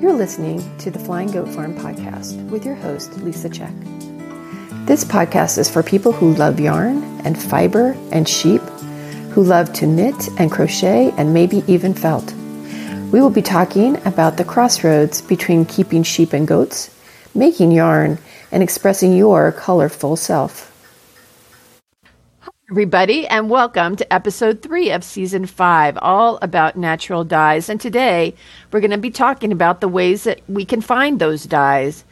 You're 0.00 0.14
listening 0.14 0.64
to 0.78 0.90
the 0.90 0.98
Flying 0.98 1.30
Goat 1.30 1.48
Farm 1.48 1.74
podcast 1.74 2.48
with 2.48 2.64
your 2.64 2.74
host, 2.74 3.18
Lisa 3.18 3.50
Check. 3.50 3.74
This 4.86 5.04
podcast 5.04 5.58
is 5.58 5.68
for 5.68 5.82
people 5.82 6.10
who 6.10 6.32
love 6.36 6.58
yarn 6.58 7.02
and 7.22 7.38
fiber 7.38 7.94
and 8.10 8.26
sheep, 8.26 8.62
who 9.32 9.42
love 9.42 9.74
to 9.74 9.86
knit 9.86 10.16
and 10.38 10.50
crochet 10.50 11.12
and 11.18 11.34
maybe 11.34 11.62
even 11.66 11.92
felt. 11.92 12.32
We 13.12 13.20
will 13.20 13.28
be 13.28 13.42
talking 13.42 13.98
about 14.06 14.38
the 14.38 14.44
crossroads 14.44 15.20
between 15.20 15.66
keeping 15.66 16.02
sheep 16.02 16.32
and 16.32 16.48
goats, 16.48 16.96
making 17.34 17.70
yarn, 17.70 18.16
and 18.50 18.62
expressing 18.62 19.14
your 19.14 19.52
colorful 19.52 20.16
self 20.16 20.69
everybody, 22.70 23.26
and 23.26 23.50
welcome 23.50 23.96
to 23.96 24.12
episode 24.12 24.62
three 24.62 24.92
of 24.92 25.02
season 25.02 25.44
five, 25.44 25.98
all 26.00 26.38
about 26.40 26.76
natural 26.76 27.24
dyes. 27.24 27.68
And 27.68 27.80
today 27.80 28.32
we're 28.70 28.78
going 28.78 28.92
to 28.92 28.96
be 28.98 29.10
talking 29.10 29.50
about 29.50 29.80
the 29.80 29.88
ways 29.88 30.22
that 30.22 30.40
we 30.48 30.64
can 30.64 30.80
find 30.80 31.18
those 31.18 31.42
dyes. 31.42 32.04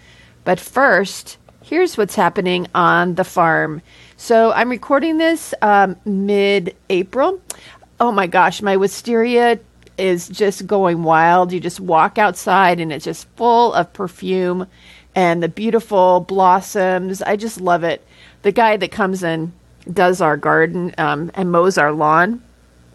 But 0.43 0.59
first, 0.59 1.39
here's 1.63 1.97
what's 1.97 2.16
happening 2.16 2.66
on 2.75 3.15
the 3.15 3.23
farm. 3.23 3.83
So 4.16 4.51
I'm 4.51 4.69
recording 4.69 5.19
this 5.19 5.55
um, 5.63 5.95
mid 6.05 6.75
April. 6.91 7.41
Oh 8.01 8.11
my 8.11 8.27
gosh, 8.27 8.61
my 8.61 8.77
wisteria 8.77 9.61
is 9.97 10.29
just 10.29 10.66
going 10.66 11.05
wild. 11.05 11.52
You 11.52 11.61
just 11.61 11.79
walk 11.79 12.19
outside 12.19 12.80
and 12.80 12.93
it's 12.93 13.05
just 13.05 13.29
full 13.37 13.75
of 13.75 13.93
perfume 13.93 14.66
and 15.15 15.41
the 15.41 15.49
beautiful 15.49 16.19
blossoms. 16.19 17.23
I 17.23 17.37
just 17.37 17.61
love 17.61 17.85
it. 17.85 18.05
The 18.43 18.51
guy 18.51 18.77
that 18.77 18.91
comes 18.91 19.23
in 19.23 19.52
does 19.92 20.20
our 20.20 20.37
garden 20.37 20.95
um, 20.98 21.30
and 21.34 21.51
mows 21.51 21.78
our 21.78 21.92
lawn. 21.92 22.42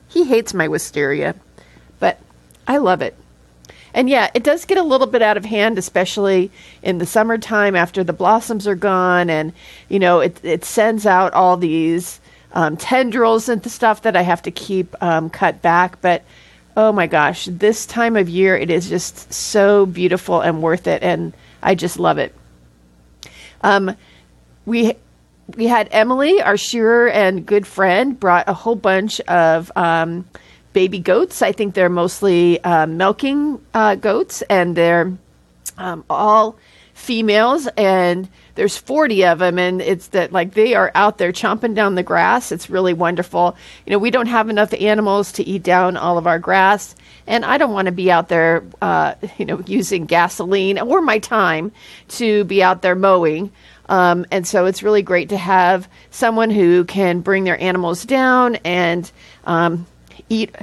He 0.08 0.26
hates 0.26 0.54
my 0.54 0.68
wisteria, 0.68 1.36
but 2.00 2.20
I 2.68 2.78
love 2.78 3.02
it. 3.02 3.16
And 3.94 4.10
yeah, 4.10 4.32
it 4.34 4.44
does 4.44 4.66
get 4.66 4.78
a 4.78 4.84
little 4.84 5.08
bit 5.08 5.22
out 5.22 5.38
of 5.38 5.46
hand, 5.46 5.78
especially 5.78 6.52
in 6.82 6.98
the 6.98 7.06
summertime 7.06 7.76
after 7.76 8.04
the 8.04 8.14
blossoms 8.14 8.68
are 8.68 8.76
gone, 8.76 9.30
and 9.30 9.54
you 9.88 10.00
know 10.00 10.20
it 10.20 10.40
it 10.44 10.66
sends 10.66 11.06
out 11.06 11.34
all 11.34 11.58
these 11.58 12.20
um, 12.54 12.76
tendrils 12.76 13.50
and 13.50 13.62
the 13.62 13.70
stuff 13.70 14.02
that 14.02 14.16
I 14.16 14.24
have 14.24 14.42
to 14.44 14.52
keep 14.52 14.96
um, 15.02 15.30
cut 15.30 15.62
back. 15.62 16.02
But 16.02 16.24
oh 16.76 16.92
my 16.92 17.06
gosh, 17.06 17.46
this 17.52 17.86
time 17.86 18.16
of 18.18 18.28
year 18.30 18.58
it 18.58 18.72
is 18.72 18.90
just 18.90 19.32
so 19.32 19.86
beautiful 19.86 20.42
and 20.42 20.64
worth 20.64 20.88
it, 20.88 21.04
and 21.04 21.34
I 21.62 21.76
just 21.76 22.00
love 22.00 22.18
it. 22.18 22.34
Um, 23.62 23.96
we 24.66 24.96
we 25.56 25.68
had 25.68 25.90
Emily, 25.92 26.42
our 26.42 26.58
shearer 26.58 27.10
and 27.10 27.46
good 27.46 27.68
friend, 27.68 28.20
brought 28.20 28.48
a 28.48 28.54
whole 28.54 28.76
bunch 28.76 29.20
of 29.22 29.72
um, 29.76 30.26
baby 30.74 31.00
goats. 31.00 31.42
I 31.42 31.52
think 31.52 31.74
they're 31.74 31.90
mostly 31.90 32.64
uh, 32.64 32.88
milking 32.88 33.64
uh, 33.74 33.96
goats, 33.96 34.42
and 34.44 34.76
they're 34.76 35.14
um, 35.78 36.04
all 36.10 36.58
females. 36.94 37.68
And 37.78 38.30
there's 38.56 38.78
40 38.78 39.26
of 39.26 39.40
them, 39.40 39.58
and 39.58 39.82
it's 39.82 40.08
that 40.08 40.32
like 40.32 40.54
they 40.54 40.76
are 40.76 40.92
out 40.96 41.18
there 41.18 41.32
chomping 41.32 41.76
down 41.76 41.96
the 41.96 42.04
grass. 42.04 42.52
It's 42.52 42.70
really 42.70 42.94
wonderful. 42.94 43.56
You 43.86 43.92
know, 43.92 44.00
we 44.00 44.12
don't 44.12 44.28
have 44.28 44.50
enough 44.50 44.74
animals 44.74 45.32
to 45.34 45.44
eat 45.44 45.64
down 45.64 45.98
all 45.98 46.18
of 46.18 46.28
our 46.28 46.40
grass, 46.40 46.96
and 47.26 47.46
I 47.46 47.58
don't 47.58 47.74
want 47.74 47.88
to 47.88 47.92
be 47.92 48.12
out 48.12 48.30
there, 48.30 48.64
uh, 48.82 49.16
you 49.38 49.46
know, 49.46 49.62
using 49.66 50.06
gasoline 50.06 50.80
or 50.80 51.02
my 51.02 51.20
time 51.20 51.72
to 52.10 52.44
be 52.46 52.62
out 52.62 52.82
there 52.82 52.96
mowing. 52.96 53.52
Um, 53.90 54.26
and 54.32 54.48
so 54.48 54.66
it's 54.66 54.82
really 54.82 55.02
great 55.02 55.30
to 55.30 55.38
have 55.38 55.88
someone 56.12 56.50
who 56.50 56.86
can 56.86 57.20
bring 57.20 57.44
their 57.44 57.60
animals 57.62 58.04
down 58.04 58.56
and 58.58 59.12
um, 59.46 59.86
eat 60.30 60.56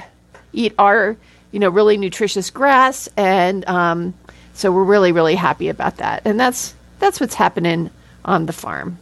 eat 0.52 0.74
our 0.78 1.16
you 1.52 1.60
know 1.60 1.68
really 1.68 1.96
nutritious 1.96 2.50
grass. 2.50 3.08
And 3.16 3.66
um, 3.68 4.14
so 4.54 4.72
we're 4.72 4.84
really 4.84 5.12
really 5.12 5.34
happy 5.34 5.68
about 5.68 5.98
that. 5.98 6.22
And 6.24 6.40
that's 6.40 6.74
that's 6.98 7.20
what's 7.20 7.34
happening 7.34 7.90
on 8.24 8.46
the 8.46 8.52
farm. 8.52 8.98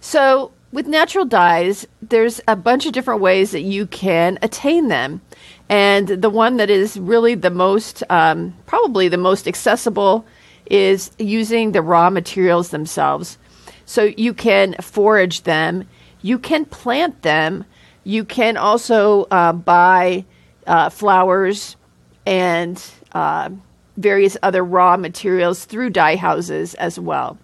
So 0.00 0.52
with 0.72 0.86
natural 0.86 1.24
dyes, 1.24 1.86
there's 2.00 2.40
a 2.48 2.56
bunch 2.56 2.86
of 2.86 2.92
different 2.92 3.20
ways 3.20 3.52
that 3.52 3.60
you 3.60 3.86
can 3.86 4.38
attain 4.42 4.88
them. 4.88 5.20
And 5.68 6.08
the 6.08 6.30
one 6.30 6.56
that 6.56 6.70
is 6.70 6.98
really 6.98 7.34
the 7.34 7.50
most, 7.50 8.02
um, 8.10 8.54
probably 8.66 9.08
the 9.08 9.16
most 9.16 9.46
accessible 9.46 10.26
is 10.72 11.10
using 11.18 11.70
the 11.70 11.82
raw 11.82 12.08
materials 12.10 12.70
themselves. 12.70 13.38
So 13.84 14.04
you 14.04 14.32
can 14.32 14.74
forage 14.80 15.42
them, 15.42 15.86
you 16.22 16.38
can 16.38 16.64
plant 16.64 17.20
them, 17.22 17.66
you 18.04 18.24
can 18.24 18.56
also 18.56 19.26
uh, 19.30 19.52
buy 19.52 20.24
uh, 20.66 20.88
flowers 20.88 21.76
and 22.24 22.82
uh, 23.12 23.50
various 23.98 24.38
other 24.42 24.64
raw 24.64 24.96
materials 24.96 25.66
through 25.66 25.90
dye 25.90 26.16
houses 26.16 26.74
as 26.74 26.98
well. 26.98 27.36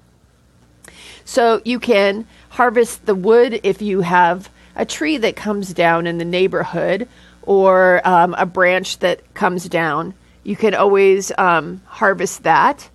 So 1.27 1.61
you 1.67 1.78
can 1.78 2.27
harvest 2.49 3.05
the 3.05 3.15
wood 3.15 3.61
if 3.62 3.83
you 3.83 4.00
have 4.00 4.49
a 4.75 4.87
tree 4.87 5.19
that 5.19 5.37
comes 5.37 5.75
down 5.75 6.06
in 6.06 6.17
the 6.17 6.25
neighborhood 6.25 7.06
or 7.43 8.00
um, 8.09 8.34
a 8.38 8.47
branch 8.47 9.00
that 9.00 9.34
comes 9.34 9.69
down. 9.69 10.15
You 10.44 10.56
can 10.56 10.75
always 10.75 11.31
um, 11.37 11.83
harvest 11.84 12.44
that 12.44 12.88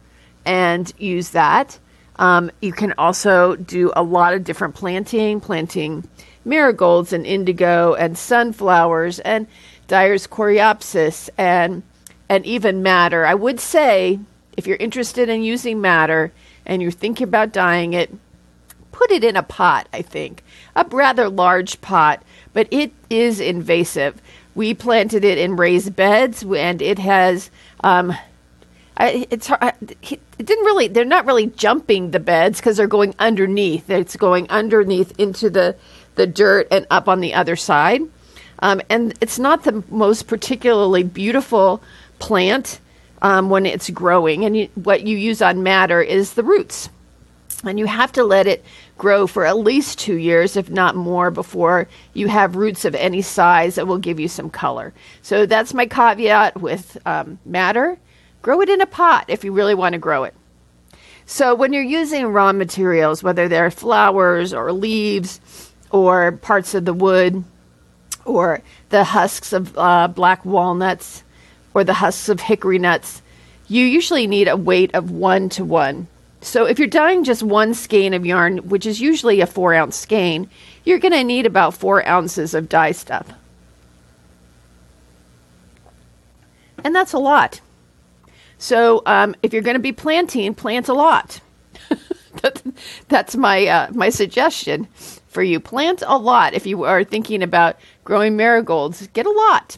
and 0.45 0.91
use 0.97 1.29
that. 1.31 1.79
Um, 2.17 2.51
you 2.61 2.73
can 2.73 2.93
also 2.97 3.55
do 3.55 3.91
a 3.95 4.03
lot 4.03 4.33
of 4.33 4.43
different 4.43 4.75
planting, 4.75 5.39
planting 5.39 6.07
marigolds 6.45 7.13
and 7.13 7.25
indigo 7.25 7.93
and 7.93 8.17
sunflowers 8.17 9.19
and 9.19 9.47
Dyer's 9.87 10.27
coreopsis 10.27 11.29
and 11.37 11.83
and 12.29 12.45
even 12.45 12.83
madder. 12.83 13.25
I 13.25 13.35
would 13.35 13.59
say 13.59 14.19
if 14.55 14.65
you're 14.67 14.77
interested 14.77 15.29
in 15.29 15.43
using 15.43 15.81
madder 15.81 16.31
and 16.65 16.81
you're 16.81 16.91
thinking 16.91 17.27
about 17.27 17.51
dyeing 17.51 17.93
it, 17.93 18.11
put 18.91 19.11
it 19.11 19.23
in 19.23 19.35
a 19.35 19.43
pot, 19.43 19.87
I 19.91 20.01
think. 20.01 20.43
A 20.75 20.85
rather 20.89 21.29
large 21.29 21.81
pot, 21.81 22.23
but 22.53 22.67
it 22.71 22.93
is 23.09 23.39
invasive. 23.39 24.21
We 24.55 24.73
planted 24.73 25.23
it 25.23 25.37
in 25.37 25.57
raised 25.57 25.95
beds 25.95 26.43
and 26.43 26.81
it 26.81 26.99
has 26.99 27.49
um, 27.83 28.15
I, 28.95 29.27
it's 29.31 29.47
hard. 29.47 29.73
It 29.81 30.19
didn't 30.37 30.65
really. 30.65 30.87
They're 30.87 31.05
not 31.05 31.25
really 31.25 31.47
jumping 31.47 32.11
the 32.11 32.19
beds 32.19 32.59
because 32.59 32.77
they're 32.77 32.87
going 32.87 33.15
underneath. 33.19 33.89
It's 33.89 34.15
going 34.15 34.49
underneath 34.49 35.19
into 35.19 35.49
the 35.49 35.75
the 36.15 36.27
dirt 36.27 36.67
and 36.69 36.85
up 36.91 37.07
on 37.09 37.19
the 37.19 37.33
other 37.33 37.55
side. 37.55 38.01
Um, 38.59 38.81
and 38.89 39.13
it's 39.19 39.39
not 39.39 39.63
the 39.63 39.83
most 39.89 40.27
particularly 40.27 41.03
beautiful 41.03 41.81
plant 42.19 42.79
um, 43.21 43.49
when 43.49 43.65
it's 43.65 43.89
growing. 43.89 44.45
And 44.45 44.55
you, 44.55 44.69
what 44.75 45.05
you 45.05 45.17
use 45.17 45.41
on 45.41 45.63
madder 45.63 46.01
is 46.01 46.33
the 46.33 46.43
roots, 46.43 46.89
and 47.63 47.79
you 47.79 47.87
have 47.87 48.11
to 48.13 48.23
let 48.23 48.47
it 48.47 48.63
grow 48.97 49.25
for 49.25 49.45
at 49.45 49.57
least 49.57 49.99
two 49.99 50.15
years, 50.15 50.55
if 50.55 50.69
not 50.69 50.95
more, 50.95 51.31
before 51.31 51.87
you 52.13 52.27
have 52.27 52.55
roots 52.55 52.85
of 52.85 52.93
any 52.95 53.21
size 53.21 53.75
that 53.75 53.87
will 53.87 53.97
give 53.97 54.19
you 54.19 54.27
some 54.27 54.49
color. 54.49 54.93
So 55.23 55.45
that's 55.45 55.73
my 55.73 55.87
caveat 55.87 56.61
with 56.61 56.97
um, 57.05 57.39
madder 57.45 57.97
Grow 58.43 58.59
it 58.59 58.69
in 58.69 58.81
a 58.81 58.85
pot 58.85 59.25
if 59.29 59.45
you 59.45 59.53
really 59.53 59.73
want 59.73 59.93
to 59.93 59.99
grow 59.99 60.25
it. 60.25 60.35
So, 61.25 61.55
when 61.55 61.71
you're 61.71 61.81
using 61.81 62.27
raw 62.27 62.51
materials, 62.51 63.23
whether 63.23 63.47
they're 63.47 63.71
flowers 63.71 64.53
or 64.53 64.73
leaves 64.73 65.39
or 65.91 66.33
parts 66.33 66.75
of 66.75 66.83
the 66.83 66.93
wood 66.93 67.45
or 68.25 68.61
the 68.89 69.05
husks 69.05 69.53
of 69.53 69.77
uh, 69.77 70.09
black 70.09 70.43
walnuts 70.43 71.23
or 71.73 71.85
the 71.85 71.93
husks 71.93 72.27
of 72.27 72.41
hickory 72.41 72.77
nuts, 72.77 73.21
you 73.69 73.85
usually 73.85 74.27
need 74.27 74.49
a 74.49 74.57
weight 74.57 74.93
of 74.93 75.09
one 75.09 75.47
to 75.49 75.63
one. 75.63 76.07
So, 76.41 76.65
if 76.65 76.77
you're 76.77 76.89
dyeing 76.89 77.23
just 77.23 77.43
one 77.43 77.73
skein 77.73 78.13
of 78.13 78.25
yarn, 78.25 78.57
which 78.57 78.85
is 78.85 78.99
usually 78.99 79.39
a 79.39 79.47
four 79.47 79.73
ounce 79.73 79.95
skein, 79.95 80.49
you're 80.83 80.99
going 80.99 81.13
to 81.13 81.23
need 81.23 81.45
about 81.45 81.75
four 81.75 82.05
ounces 82.05 82.53
of 82.53 82.67
dye 82.67 82.91
stuff. 82.91 83.31
And 86.83 86.93
that's 86.93 87.13
a 87.13 87.19
lot. 87.19 87.61
So 88.63 89.01
um, 89.05 89.35
if 89.43 89.51
you're 89.51 89.61
going 89.61 89.75
to 89.75 89.81
be 89.81 89.91
planting, 89.91 90.53
plant 90.53 90.87
a 90.87 90.93
lot. 90.93 91.41
that's 93.09 93.35
my 93.35 93.67
uh, 93.67 93.91
my 93.91 94.09
suggestion 94.09 94.87
for 95.27 95.43
you. 95.43 95.59
Plant 95.59 96.01
a 96.07 96.17
lot 96.17 96.53
if 96.53 96.65
you 96.65 96.85
are 96.85 97.03
thinking 97.03 97.43
about 97.43 97.77
growing 98.05 98.37
marigolds. 98.37 99.05
Get 99.07 99.25
a 99.25 99.31
lot. 99.31 99.77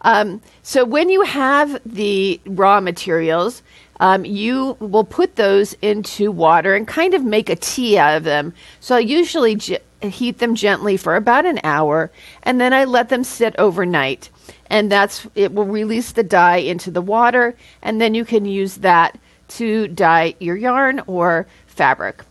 Um, 0.00 0.42
so 0.64 0.84
when 0.84 1.08
you 1.10 1.22
have 1.22 1.80
the 1.86 2.40
raw 2.44 2.80
materials, 2.80 3.62
um, 4.00 4.24
you 4.24 4.76
will 4.80 5.04
put 5.04 5.36
those 5.36 5.74
into 5.80 6.32
water 6.32 6.74
and 6.74 6.88
kind 6.88 7.14
of 7.14 7.22
make 7.22 7.48
a 7.48 7.54
tea 7.54 7.96
out 7.96 8.16
of 8.16 8.24
them. 8.24 8.52
So 8.80 8.96
I 8.96 8.98
usually 8.98 9.54
j- 9.54 9.78
heat 10.02 10.38
them 10.38 10.56
gently 10.56 10.96
for 10.96 11.14
about 11.14 11.46
an 11.46 11.60
hour, 11.62 12.10
and 12.42 12.60
then 12.60 12.72
I 12.72 12.82
let 12.82 13.10
them 13.10 13.22
sit 13.22 13.54
overnight 13.60 14.28
and 14.68 14.90
that's 14.90 15.26
it 15.34 15.52
will 15.52 15.64
release 15.64 16.12
the 16.12 16.22
dye 16.22 16.56
into 16.56 16.90
the 16.90 17.02
water 17.02 17.56
and 17.82 18.00
then 18.00 18.14
you 18.14 18.24
can 18.24 18.44
use 18.44 18.76
that 18.76 19.18
to 19.48 19.88
dye 19.88 20.34
your 20.40 20.56
yarn 20.56 21.02
or 21.06 21.46
fabric. 21.66 22.22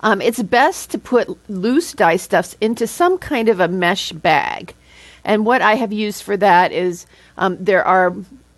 Um, 0.00 0.20
it's 0.20 0.42
best 0.42 0.90
to 0.92 0.98
put 0.98 1.28
loose 1.50 1.92
dye 1.92 2.16
stuffs 2.16 2.56
into 2.60 2.86
some 2.86 3.18
kind 3.18 3.48
of 3.48 3.60
a 3.60 3.68
mesh 3.68 4.12
bag. 4.12 4.74
And 5.24 5.44
what 5.44 5.60
I 5.60 5.74
have 5.74 5.92
used 5.92 6.22
for 6.22 6.36
that 6.36 6.72
is 6.72 7.06
um, 7.36 7.62
there 7.62 7.84
are 7.84 8.14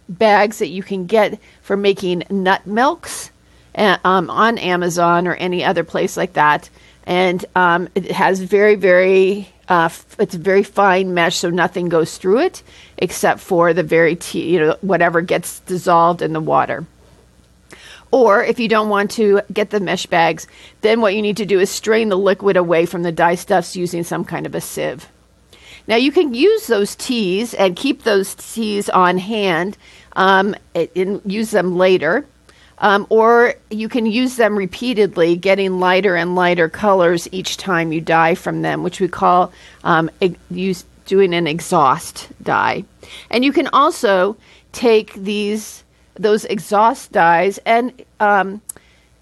bags 0.09 0.59
that 0.59 0.69
you 0.69 0.83
can 0.83 1.07
get 1.07 1.39
for 1.63 1.77
making 1.77 2.25
nut 2.29 2.67
milks 2.67 3.31
uh, 3.75 3.97
um, 4.05 4.29
on 4.29 4.59
Amazon 4.59 5.27
or 5.27 5.35
any 5.35 5.65
other 5.65 5.85
place 5.85 6.17
like 6.17 6.35
that. 6.35 6.69
And 7.05 7.45
um, 7.57 7.89
it 7.95 8.11
has 8.13 8.41
very, 8.41 8.75
very, 8.75 9.49
uh, 9.71 9.85
f- 9.85 10.17
it's 10.19 10.35
very 10.35 10.65
fine 10.65 11.15
mesh, 11.15 11.37
so 11.37 11.49
nothing 11.49 11.89
goes 11.89 12.19
through 12.19 12.41
it 12.41 12.63
except 12.99 13.41
for 13.41 13.73
the 13.73 13.83
very, 13.83 14.17
tea, 14.17 14.53
you 14.53 14.61
know, 14.61 14.77
whatever 14.83 15.23
gets 15.23 15.61
dissolved 15.61 16.21
in 16.21 16.33
the 16.33 16.41
water. 16.41 16.85
Or 18.11 18.43
if 18.43 18.59
you 18.59 18.69
don't 18.69 18.89
want 18.89 19.13
to 19.13 19.41
get 19.53 19.71
the 19.71 19.79
mesh 19.79 20.07
bags, 20.07 20.49
then 20.81 21.01
what 21.01 21.15
you 21.15 21.23
need 21.23 21.37
to 21.37 21.47
do 21.47 21.61
is 21.61 21.71
strain 21.71 22.09
the 22.09 22.19
liquid 22.19 22.57
away 22.57 22.85
from 22.85 23.05
the 23.05 23.13
dye 23.13 23.37
stuffs 23.37 23.77
using 23.77 24.03
some 24.03 24.25
kind 24.25 24.47
of 24.47 24.55
a 24.55 24.61
sieve. 24.61 25.09
Now 25.87 25.97
you 25.97 26.11
can 26.13 26.35
use 26.35 26.67
those 26.67 26.97
teas 26.97 27.55
and 27.55 27.77
keep 27.77 28.03
those 28.03 28.35
teas 28.35 28.89
on 28.91 29.19
hand 29.19 29.79
um, 30.15 30.57
and 30.75 31.23
use 31.25 31.53
them 31.53 31.77
later. 31.77 32.27
Um, 32.81 33.07
or 33.11 33.55
you 33.71 33.89
can 33.89 34.07
use 34.07 34.37
them 34.37 34.57
repeatedly, 34.57 35.37
getting 35.37 35.81
lighter 35.81 36.17
and 36.17 36.35
lighter 36.35 36.69
colors 36.69 37.29
each 37.31 37.57
time 37.59 37.93
you 37.93 38.01
dye 38.01 38.35
from 38.35 38.63
them, 38.63 38.83
which 38.83 39.01
we 39.01 39.09
call 39.09 39.53
um, 39.85 40.11
use, 40.51 40.85
doing 41.05 41.35
an 41.35 41.47
exhaust 41.47 42.29
dye. 42.43 42.85
And 43.31 43.45
you 43.45 43.53
can 43.53 43.69
also 43.69 44.37
take 44.73 45.13
these 45.15 45.85
those 46.15 46.45
exhaust 46.47 47.13
dyes 47.13 47.59
and 47.65 47.93
um, 48.19 48.61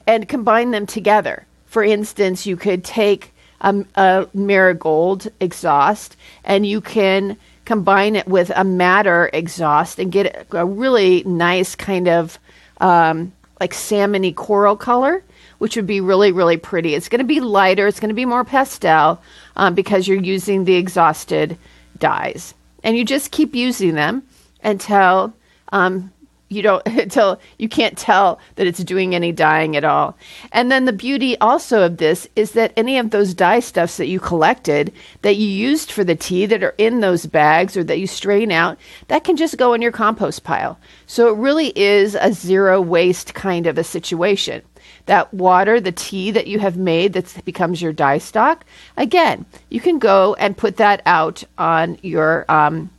and 0.07 0.29
combine 0.29 0.71
them 0.71 0.87
together. 0.87 1.45
For 1.67 1.85
instance, 1.85 2.47
you 2.47 2.57
could 2.57 2.85
take 2.85 3.33
a, 3.61 3.85
a 3.95 4.27
marigold 4.35 5.29
exhaust 5.41 6.17
and 6.45 6.67
you 6.67 6.81
can 6.81 7.37
combine 7.65 8.17
it 8.17 8.27
with 8.27 8.51
a 8.55 8.65
madder 8.65 9.29
exhaust 9.33 9.99
and 9.99 10.11
get 10.11 10.47
a 10.53 10.65
really 10.65 11.23
nice 11.25 11.75
kind 11.75 12.09
of 12.09 12.39
um, 12.81 13.33
like 13.61 13.73
salmony 13.73 14.35
coral 14.35 14.77
color, 14.77 15.23
which 15.59 15.77
would 15.77 15.87
be 15.87 16.01
really, 16.01 16.33
really 16.33 16.57
pretty. 16.57 16.95
It's 16.95 17.09
going 17.09 17.21
to 17.21 17.25
be 17.25 17.41
lighter, 17.41 17.87
it's 17.87 18.01
going 18.01 18.11
to 18.11 18.15
be 18.15 18.25
more 18.25 18.45
pastel 18.45 19.21
um, 19.57 19.75
because 19.75 20.07
you're 20.07 20.23
using 20.23 20.65
the 20.65 20.75
exhausted 20.75 21.59
dyes. 21.99 22.55
And 22.85 22.97
you 22.97 23.05
just 23.05 23.33
keep 23.33 23.55
using 23.55 23.95
them 23.95 24.23
until 24.63 25.35
um, 25.73 26.13
you 26.49 26.63
don't 26.63 26.87
until 26.87 27.41
you 27.59 27.69
can't 27.69 27.97
tell 27.97 28.39
that 28.57 28.67
it's 28.67 28.83
doing 28.83 29.15
any 29.15 29.33
dyeing 29.33 29.77
at 29.77 29.85
all. 29.85 30.17
And 30.53 30.71
then 30.71 30.85
the 30.85 30.93
beauty 30.93 31.39
also 31.39 31.83
of 31.83 31.99
this 31.99 32.29
is 32.37 32.53
that 32.53 32.73
any 32.77 32.99
of 32.99 33.11
those 33.11 33.35
dye 33.35 33.61
stuffs 33.61 33.97
that 33.97 34.07
you 34.07 34.21
collected 34.21 34.93
that 35.23 35.37
you 35.37 35.49
used 35.49 35.91
for 35.91 36.05
the 36.05 36.15
tea 36.15 36.47
that 36.47 36.63
are 36.63 36.75
in 36.79 37.01
those 37.01 37.27
bags 37.27 37.77
or 37.77 37.85
that 37.85 37.99
you 37.99 38.07
strain 38.07 38.51
out, 38.51 38.79
that 39.09 39.25
can 39.25 39.37
just 39.37 39.59
go 39.59 39.75
in 39.75 39.83
your 39.83 39.93
compost 39.93 40.45
pile. 40.45 40.79
So 41.07 41.29
it 41.29 41.39
really 41.39 41.73
is 41.79 42.15
a 42.15 42.33
zero 42.33 42.81
waste 42.81 43.35
kind 43.35 43.67
of 43.67 43.79
a 43.79 43.85
situation. 43.85 44.63
That 45.07 45.33
water, 45.33 45.81
the 45.81 45.93
tea 45.93 46.31
that 46.31 46.47
you 46.47 46.59
have 46.59 46.77
made 46.77 47.15
that 47.15 47.45
becomes 47.45 47.81
your 47.81 47.93
dye 47.93 48.19
stock, 48.19 48.65
again, 48.97 49.47
you 49.71 49.81
can 49.81 49.99
go 49.99 50.35
and 50.35 50.57
put 50.57 50.77
that 50.77 51.03
out 51.07 51.45
on 51.57 51.99
your 52.03 52.45
um, 52.51 52.91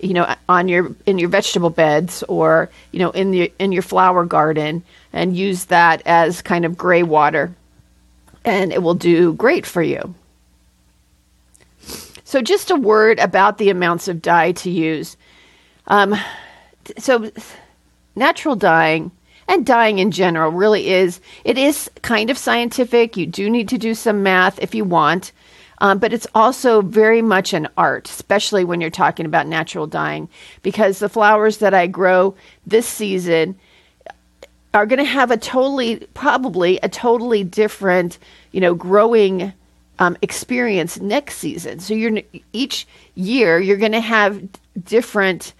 you 0.00 0.14
know 0.14 0.34
on 0.48 0.68
your 0.68 0.94
in 1.06 1.18
your 1.18 1.28
vegetable 1.28 1.70
beds 1.70 2.22
or 2.24 2.70
you 2.92 2.98
know 2.98 3.10
in 3.10 3.30
the 3.30 3.52
in 3.58 3.72
your 3.72 3.82
flower 3.82 4.24
garden 4.24 4.82
and 5.12 5.36
use 5.36 5.66
that 5.66 6.02
as 6.06 6.42
kind 6.42 6.64
of 6.64 6.76
gray 6.76 7.02
water 7.02 7.54
and 8.46 8.72
it 8.72 8.82
will 8.82 8.94
do 8.94 9.32
great 9.34 9.66
for 9.66 9.82
you. 9.82 10.14
So 12.24 12.40
just 12.40 12.70
a 12.70 12.76
word 12.76 13.18
about 13.18 13.58
the 13.58 13.70
amounts 13.70 14.08
of 14.08 14.22
dye 14.22 14.52
to 14.52 14.70
use. 14.70 15.16
Um, 15.88 16.16
so 16.98 17.30
natural 18.14 18.56
dyeing 18.56 19.10
and 19.48 19.66
dyeing 19.66 19.98
in 19.98 20.10
general 20.10 20.50
really 20.50 20.88
is 20.88 21.20
it 21.44 21.58
is 21.58 21.90
kind 22.02 22.30
of 22.30 22.38
scientific. 22.38 23.16
You 23.16 23.26
do 23.26 23.50
need 23.50 23.68
to 23.68 23.78
do 23.78 23.94
some 23.94 24.22
math 24.22 24.60
if 24.60 24.74
you 24.74 24.84
want 24.84 25.32
um, 25.78 25.98
but 25.98 26.12
it's 26.12 26.26
also 26.34 26.82
very 26.82 27.22
much 27.22 27.52
an 27.52 27.68
art, 27.76 28.08
especially 28.08 28.64
when 28.64 28.80
you're 28.80 28.90
talking 28.90 29.26
about 29.26 29.46
natural 29.46 29.86
dyeing, 29.86 30.28
because 30.62 30.98
the 30.98 31.08
flowers 31.08 31.58
that 31.58 31.74
I 31.74 31.86
grow 31.86 32.34
this 32.66 32.86
season 32.86 33.56
are 34.72 34.86
going 34.86 34.98
to 34.98 35.04
have 35.04 35.30
a 35.30 35.36
totally, 35.36 36.06
probably 36.14 36.78
a 36.82 36.88
totally 36.88 37.44
different, 37.44 38.18
you 38.52 38.60
know, 38.60 38.74
growing 38.74 39.52
um, 39.98 40.16
experience 40.20 41.00
next 41.00 41.38
season. 41.38 41.80
So 41.80 41.94
you're 41.94 42.20
each 42.52 42.86
year 43.14 43.58
you're 43.58 43.78
going 43.78 43.92
to 43.92 44.00
have 44.00 44.42
different 44.84 45.54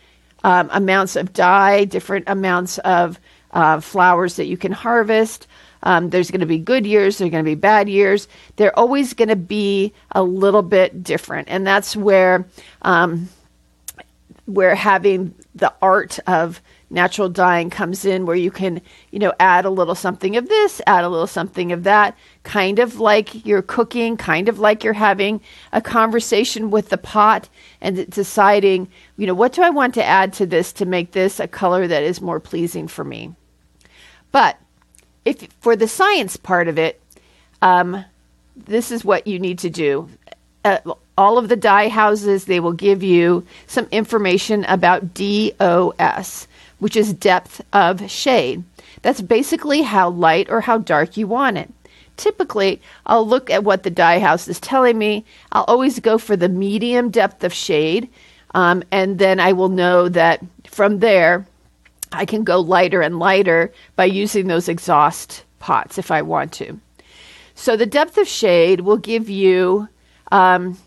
um, 0.44 0.68
amounts 0.72 1.16
of 1.16 1.32
dye, 1.32 1.84
different 1.84 2.24
amounts 2.28 2.78
of 2.78 3.18
uh, 3.52 3.80
flowers 3.80 4.36
that 4.36 4.46
you 4.46 4.56
can 4.56 4.72
harvest. 4.72 5.46
Um, 5.86 6.10
there's 6.10 6.32
going 6.32 6.40
to 6.40 6.46
be 6.46 6.58
good 6.58 6.84
years, 6.84 7.18
there's 7.18 7.30
going 7.30 7.44
to 7.44 7.48
be 7.48 7.54
bad 7.54 7.88
years. 7.88 8.26
They're 8.56 8.76
always 8.76 9.14
going 9.14 9.28
to 9.28 9.36
be 9.36 9.92
a 10.10 10.20
little 10.20 10.62
bit 10.62 11.04
different, 11.04 11.46
and 11.48 11.64
that's 11.64 11.94
where 11.94 12.44
um, 12.82 13.28
where 14.46 14.74
having 14.74 15.32
the 15.54 15.72
art 15.80 16.18
of 16.26 16.60
natural 16.90 17.28
dyeing 17.28 17.70
comes 17.70 18.04
in, 18.04 18.26
where 18.26 18.34
you 18.34 18.50
can 18.50 18.82
you 19.12 19.20
know 19.20 19.32
add 19.38 19.64
a 19.64 19.70
little 19.70 19.94
something 19.94 20.36
of 20.36 20.48
this, 20.48 20.82
add 20.88 21.04
a 21.04 21.08
little 21.08 21.28
something 21.28 21.70
of 21.70 21.84
that, 21.84 22.18
kind 22.42 22.80
of 22.80 22.98
like 22.98 23.46
you're 23.46 23.62
cooking, 23.62 24.16
kind 24.16 24.48
of 24.48 24.58
like 24.58 24.82
you're 24.82 24.92
having 24.92 25.40
a 25.72 25.80
conversation 25.80 26.72
with 26.72 26.88
the 26.88 26.98
pot 26.98 27.48
and 27.80 28.10
deciding 28.10 28.88
you 29.16 29.28
know 29.28 29.34
what 29.34 29.52
do 29.52 29.62
I 29.62 29.70
want 29.70 29.94
to 29.94 30.04
add 30.04 30.32
to 30.32 30.46
this 30.46 30.72
to 30.72 30.84
make 30.84 31.12
this 31.12 31.38
a 31.38 31.46
color 31.46 31.86
that 31.86 32.02
is 32.02 32.20
more 32.20 32.40
pleasing 32.40 32.88
for 32.88 33.04
me. 33.04 33.36
But 34.32 34.58
if 35.26 35.48
for 35.60 35.76
the 35.76 35.88
science 35.88 36.36
part 36.38 36.68
of 36.68 36.78
it, 36.78 36.98
um, 37.60 38.02
this 38.56 38.90
is 38.90 39.04
what 39.04 39.26
you 39.26 39.38
need 39.38 39.58
to 39.58 39.68
do. 39.68 40.08
Uh, 40.64 40.78
all 41.18 41.36
of 41.36 41.48
the 41.48 41.56
dye 41.56 41.88
houses, 41.88 42.44
they 42.44 42.60
will 42.60 42.72
give 42.72 43.02
you 43.02 43.44
some 43.66 43.86
information 43.90 44.64
about 44.64 45.14
DOS, 45.14 46.46
which 46.78 46.96
is 46.96 47.12
depth 47.12 47.60
of 47.72 48.10
shade. 48.10 48.62
That's 49.02 49.20
basically 49.20 49.82
how 49.82 50.10
light 50.10 50.48
or 50.48 50.60
how 50.60 50.78
dark 50.78 51.16
you 51.16 51.26
want 51.26 51.58
it. 51.58 51.70
Typically, 52.16 52.80
I'll 53.04 53.26
look 53.26 53.50
at 53.50 53.64
what 53.64 53.82
the 53.82 53.90
dye 53.90 54.20
house 54.20 54.48
is 54.48 54.60
telling 54.60 54.96
me. 54.96 55.24
I'll 55.52 55.64
always 55.64 56.00
go 56.00 56.18
for 56.18 56.36
the 56.36 56.48
medium 56.48 57.10
depth 57.10 57.44
of 57.44 57.52
shade, 57.52 58.08
um, 58.54 58.82
and 58.90 59.18
then 59.18 59.38
I 59.38 59.52
will 59.52 59.68
know 59.68 60.08
that 60.08 60.42
from 60.66 61.00
there, 61.00 61.46
I 62.12 62.24
can 62.24 62.44
go 62.44 62.60
lighter 62.60 63.00
and 63.00 63.18
lighter 63.18 63.72
by 63.96 64.04
using 64.04 64.46
those 64.46 64.68
exhaust 64.68 65.44
pots 65.58 65.98
if 65.98 66.10
I 66.10 66.22
want 66.22 66.52
to. 66.54 66.80
So 67.54 67.76
the 67.76 67.86
depth 67.86 68.18
of 68.18 68.28
shade 68.28 68.80
will 68.80 68.98
give 68.98 69.28
you 69.28 69.88
um, 70.30 70.78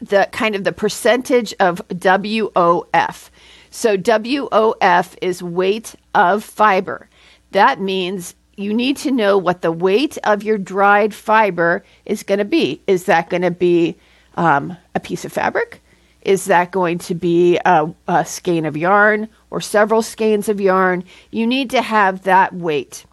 the 0.00 0.28
kind 0.32 0.54
of 0.54 0.64
the 0.64 0.72
percentage 0.72 1.54
of 1.58 1.86
WOF. 1.88 3.30
So 3.70 3.96
WOF 3.96 5.16
is 5.20 5.42
weight 5.42 5.94
of 6.14 6.44
fiber. 6.44 7.08
That 7.52 7.80
means 7.80 8.34
you 8.56 8.72
need 8.72 8.96
to 8.98 9.10
know 9.10 9.36
what 9.36 9.62
the 9.62 9.72
weight 9.72 10.16
of 10.24 10.42
your 10.42 10.58
dried 10.58 11.14
fiber 11.14 11.84
is 12.04 12.22
going 12.22 12.38
to 12.38 12.44
be. 12.44 12.80
Is 12.86 13.04
that 13.04 13.30
going 13.30 13.42
to 13.42 13.50
be 13.50 13.96
um, 14.36 14.76
a 14.94 15.00
piece 15.00 15.24
of 15.24 15.32
fabric? 15.32 15.82
Is 16.24 16.46
that 16.46 16.70
going 16.70 16.98
to 16.98 17.14
be 17.14 17.58
a, 17.64 17.92
a 18.08 18.24
skein 18.24 18.64
of 18.64 18.76
yarn 18.76 19.28
or 19.50 19.60
several 19.60 20.02
skeins 20.02 20.48
of 20.48 20.60
yarn? 20.60 21.04
You 21.30 21.46
need 21.46 21.70
to 21.70 21.82
have 21.82 22.22
that 22.22 22.54
weight. 22.54 23.04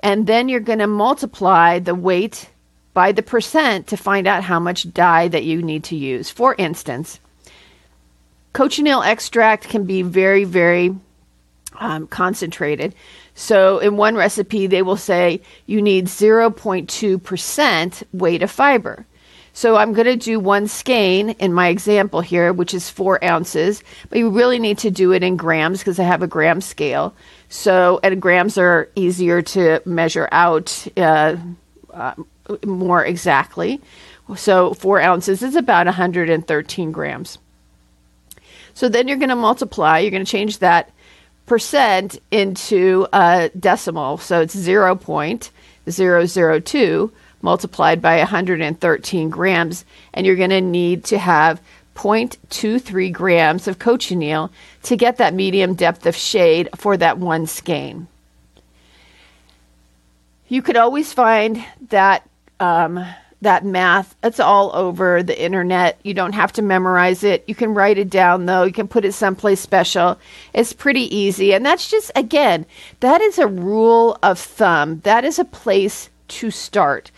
And 0.00 0.26
then 0.26 0.48
you're 0.48 0.60
going 0.60 0.78
to 0.78 0.86
multiply 0.86 1.78
the 1.78 1.94
weight 1.94 2.50
by 2.94 3.12
the 3.12 3.22
percent 3.22 3.86
to 3.88 3.96
find 3.96 4.26
out 4.26 4.42
how 4.42 4.58
much 4.58 4.92
dye 4.92 5.28
that 5.28 5.44
you 5.44 5.62
need 5.62 5.84
to 5.84 5.96
use. 5.96 6.30
For 6.30 6.54
instance, 6.56 7.20
cochineal 8.52 9.02
extract 9.02 9.68
can 9.68 9.84
be 9.84 10.02
very, 10.02 10.44
very 10.44 10.96
um, 11.78 12.06
concentrated. 12.06 12.94
So 13.34 13.78
in 13.78 13.96
one 13.96 14.16
recipe, 14.16 14.66
they 14.66 14.82
will 14.82 14.96
say 14.96 15.42
you 15.66 15.80
need 15.80 16.06
0.2% 16.06 18.02
weight 18.12 18.42
of 18.42 18.50
fiber. 18.50 19.06
So 19.58 19.74
I'm 19.74 19.92
going 19.92 20.06
to 20.06 20.14
do 20.14 20.38
one 20.38 20.68
skein 20.68 21.30
in 21.30 21.52
my 21.52 21.66
example 21.66 22.20
here, 22.20 22.52
which 22.52 22.72
is 22.72 22.88
four 22.88 23.18
ounces, 23.24 23.82
but 24.08 24.20
you 24.20 24.30
really 24.30 24.60
need 24.60 24.78
to 24.78 24.90
do 24.92 25.10
it 25.10 25.24
in 25.24 25.36
grams 25.36 25.80
because 25.80 25.98
I 25.98 26.04
have 26.04 26.22
a 26.22 26.28
gram 26.28 26.60
scale. 26.60 27.12
So, 27.48 27.98
and 28.04 28.22
grams 28.22 28.56
are 28.56 28.88
easier 28.94 29.42
to 29.42 29.82
measure 29.84 30.28
out 30.30 30.86
uh, 30.96 31.34
uh, 31.92 32.14
more 32.64 33.04
exactly. 33.04 33.80
So 34.36 34.74
four 34.74 35.00
ounces 35.00 35.42
is 35.42 35.56
about 35.56 35.86
113 35.86 36.92
grams. 36.92 37.38
So 38.74 38.88
then 38.88 39.08
you're 39.08 39.16
going 39.16 39.30
to 39.30 39.34
multiply, 39.34 39.98
you're 39.98 40.12
going 40.12 40.24
to 40.24 40.30
change 40.30 40.60
that 40.60 40.92
percent 41.46 42.20
into 42.30 43.08
a 43.12 43.50
decimal. 43.58 44.18
So 44.18 44.40
it's 44.40 44.54
0.002 44.54 47.10
multiplied 47.42 48.02
by 48.02 48.18
113 48.18 49.30
grams, 49.30 49.84
and 50.14 50.26
you're 50.26 50.36
going 50.36 50.50
to 50.50 50.60
need 50.60 51.04
to 51.04 51.18
have 51.18 51.60
0.23 51.94 53.12
grams 53.12 53.66
of 53.66 53.78
cochineal 53.78 54.50
to 54.84 54.96
get 54.96 55.16
that 55.16 55.34
medium 55.34 55.74
depth 55.74 56.06
of 56.06 56.14
shade 56.14 56.68
for 56.76 56.96
that 56.96 57.18
one 57.18 57.46
skein. 57.46 58.06
You 60.46 60.62
could 60.62 60.76
always 60.76 61.12
find 61.12 61.62
that 61.88 62.28
um, 62.60 63.04
that 63.42 63.64
math. 63.64 64.16
It's 64.22 64.40
all 64.40 64.74
over 64.74 65.22
the 65.22 65.40
internet. 65.40 65.98
You 66.02 66.14
don't 66.14 66.34
have 66.34 66.52
to 66.54 66.62
memorize 66.62 67.22
it. 67.22 67.44
You 67.46 67.54
can 67.54 67.74
write 67.74 67.98
it 67.98 68.10
down 68.10 68.46
though. 68.46 68.64
You 68.64 68.72
can 68.72 68.88
put 68.88 69.04
it 69.04 69.12
someplace 69.12 69.60
special. 69.60 70.18
It's 70.54 70.72
pretty 70.72 71.14
easy. 71.14 71.52
And 71.52 71.64
that's 71.64 71.90
just 71.90 72.10
again, 72.16 72.66
that 73.00 73.20
is 73.20 73.38
a 73.38 73.46
rule 73.46 74.18
of 74.22 74.38
thumb. 74.38 75.00
That 75.00 75.24
is 75.24 75.38
a 75.38 75.44
place 75.44 76.10
to 76.28 76.50
start. 76.50 77.10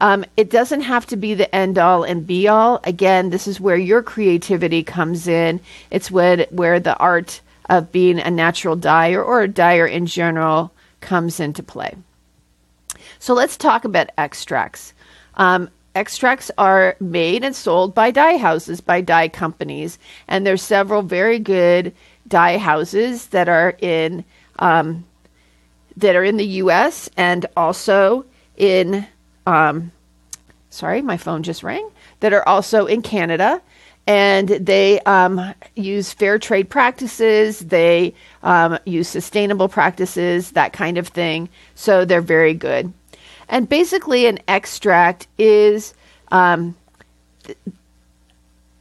Um, 0.00 0.24
it 0.36 0.48
doesn't 0.48 0.80
have 0.82 1.06
to 1.06 1.16
be 1.16 1.34
the 1.34 1.54
end 1.54 1.78
all 1.78 2.04
and 2.04 2.26
be 2.26 2.48
all. 2.48 2.80
Again, 2.84 3.30
this 3.30 3.46
is 3.46 3.60
where 3.60 3.76
your 3.76 4.02
creativity 4.02 4.82
comes 4.82 5.28
in. 5.28 5.60
It's 5.90 6.10
when, 6.10 6.46
where 6.50 6.80
the 6.80 6.96
art 6.96 7.42
of 7.68 7.92
being 7.92 8.18
a 8.18 8.30
natural 8.30 8.76
dyer 8.76 9.22
or 9.22 9.42
a 9.42 9.48
dyer 9.48 9.86
in 9.86 10.06
general 10.06 10.72
comes 11.00 11.38
into 11.38 11.62
play. 11.62 11.96
So 13.18 13.34
let's 13.34 13.56
talk 13.56 13.84
about 13.84 14.10
extracts. 14.16 14.94
Um, 15.34 15.68
extracts 15.94 16.50
are 16.56 16.96
made 17.00 17.44
and 17.44 17.54
sold 17.54 17.94
by 17.94 18.10
dye 18.10 18.38
houses, 18.38 18.80
by 18.80 19.02
dye 19.02 19.28
companies, 19.28 19.98
and 20.28 20.46
there's 20.46 20.62
several 20.62 21.02
very 21.02 21.38
good 21.38 21.94
dye 22.26 22.58
houses 22.58 23.26
that 23.28 23.48
are 23.48 23.76
in 23.80 24.24
um, 24.58 25.04
that 25.96 26.16
are 26.16 26.24
in 26.24 26.36
the 26.38 26.46
U.S. 26.46 27.10
and 27.16 27.46
also 27.56 28.24
in 28.60 29.06
um, 29.46 29.90
sorry, 30.70 31.02
my 31.02 31.16
phone 31.16 31.42
just 31.42 31.62
rang. 31.62 31.90
That 32.20 32.32
are 32.32 32.46
also 32.48 32.86
in 32.86 33.02
Canada 33.02 33.60
and 34.06 34.48
they 34.48 35.00
um, 35.00 35.54
use 35.76 36.12
fair 36.12 36.38
trade 36.38 36.68
practices, 36.70 37.60
they 37.60 38.14
um, 38.42 38.78
use 38.84 39.08
sustainable 39.08 39.68
practices, 39.68 40.52
that 40.52 40.72
kind 40.72 40.98
of 40.98 41.08
thing. 41.08 41.48
So 41.74 42.04
they're 42.04 42.20
very 42.20 42.54
good. 42.54 42.92
And 43.48 43.68
basically, 43.68 44.26
an 44.26 44.38
extract 44.48 45.26
is 45.38 45.94
um, 46.30 46.76
th- 47.44 47.58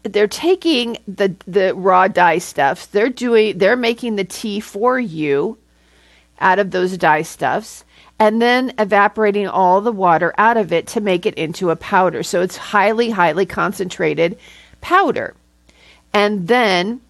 they're 0.03 0.27
taking 0.27 0.97
the 1.07 1.35
the 1.47 1.73
raw 1.75 2.07
dye 2.07 2.37
stuffs. 2.37 2.85
They're 2.87 3.09
doing 3.09 3.57
they're 3.57 3.75
making 3.75 4.15
the 4.15 4.23
tea 4.23 4.59
for 4.59 4.99
you 4.99 5.57
out 6.39 6.59
of 6.59 6.71
those 6.71 6.97
dye 6.97 7.23
stuffs 7.23 7.83
and 8.19 8.41
then 8.41 8.73
evaporating 8.77 9.47
all 9.47 9.81
the 9.81 9.91
water 9.91 10.33
out 10.37 10.57
of 10.57 10.73
it 10.73 10.87
to 10.87 11.01
make 11.01 11.25
it 11.25 11.35
into 11.35 11.69
a 11.69 11.75
powder. 11.75 12.21
So 12.23 12.41
it's 12.41 12.57
highly 12.57 13.09
highly 13.09 13.45
concentrated 13.45 14.37
powder. 14.81 15.35
And 16.13 16.47
then 16.47 17.01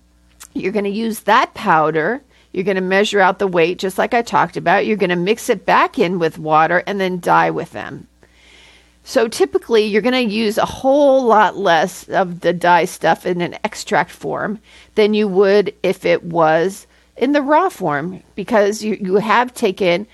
you're 0.54 0.72
going 0.72 0.86
to 0.86 0.92
use 0.92 1.22
that 1.22 1.54
powder 1.54 2.22
you're 2.52 2.64
going 2.64 2.76
to 2.76 2.82
measure 2.82 3.20
out 3.20 3.40
the 3.40 3.48
weight, 3.48 3.78
just 3.78 3.98
like 3.98 4.14
I 4.14 4.22
talked 4.22 4.58
about. 4.58 4.86
You're 4.86 4.98
going 4.98 5.12
to 5.12 5.16
mix 5.16 5.50
it 5.50 5.66
back 5.66 6.00
in 6.00 6.20
with 6.20 6.40
water 6.40 6.84
and 6.88 7.00
then 7.00 7.20
dye 7.20 7.52
with 7.52 7.72
them. 7.72 8.08
So 9.04 9.28
typically, 9.28 9.86
you're 9.86 10.02
going 10.02 10.28
to 10.28 10.34
use 10.34 10.58
a 10.58 10.66
whole 10.66 11.24
lot 11.24 11.58
less 11.58 12.08
of 12.10 12.42
the 12.42 12.54
dye 12.54 12.86
stuff 12.86 13.26
in 13.26 13.42
an 13.42 13.58
extract 13.64 14.12
form 14.12 14.60
than 14.96 15.14
you 15.14 15.28
would 15.28 15.74
if 15.84 16.06
it 16.06 16.24
was 16.24 16.86
in 17.18 17.32
the 17.32 17.42
raw 17.42 17.70
form 17.70 18.22
because 18.36 18.84
you, 18.84 18.98
you 19.00 19.16
have 19.16 19.54
taken, 19.54 20.08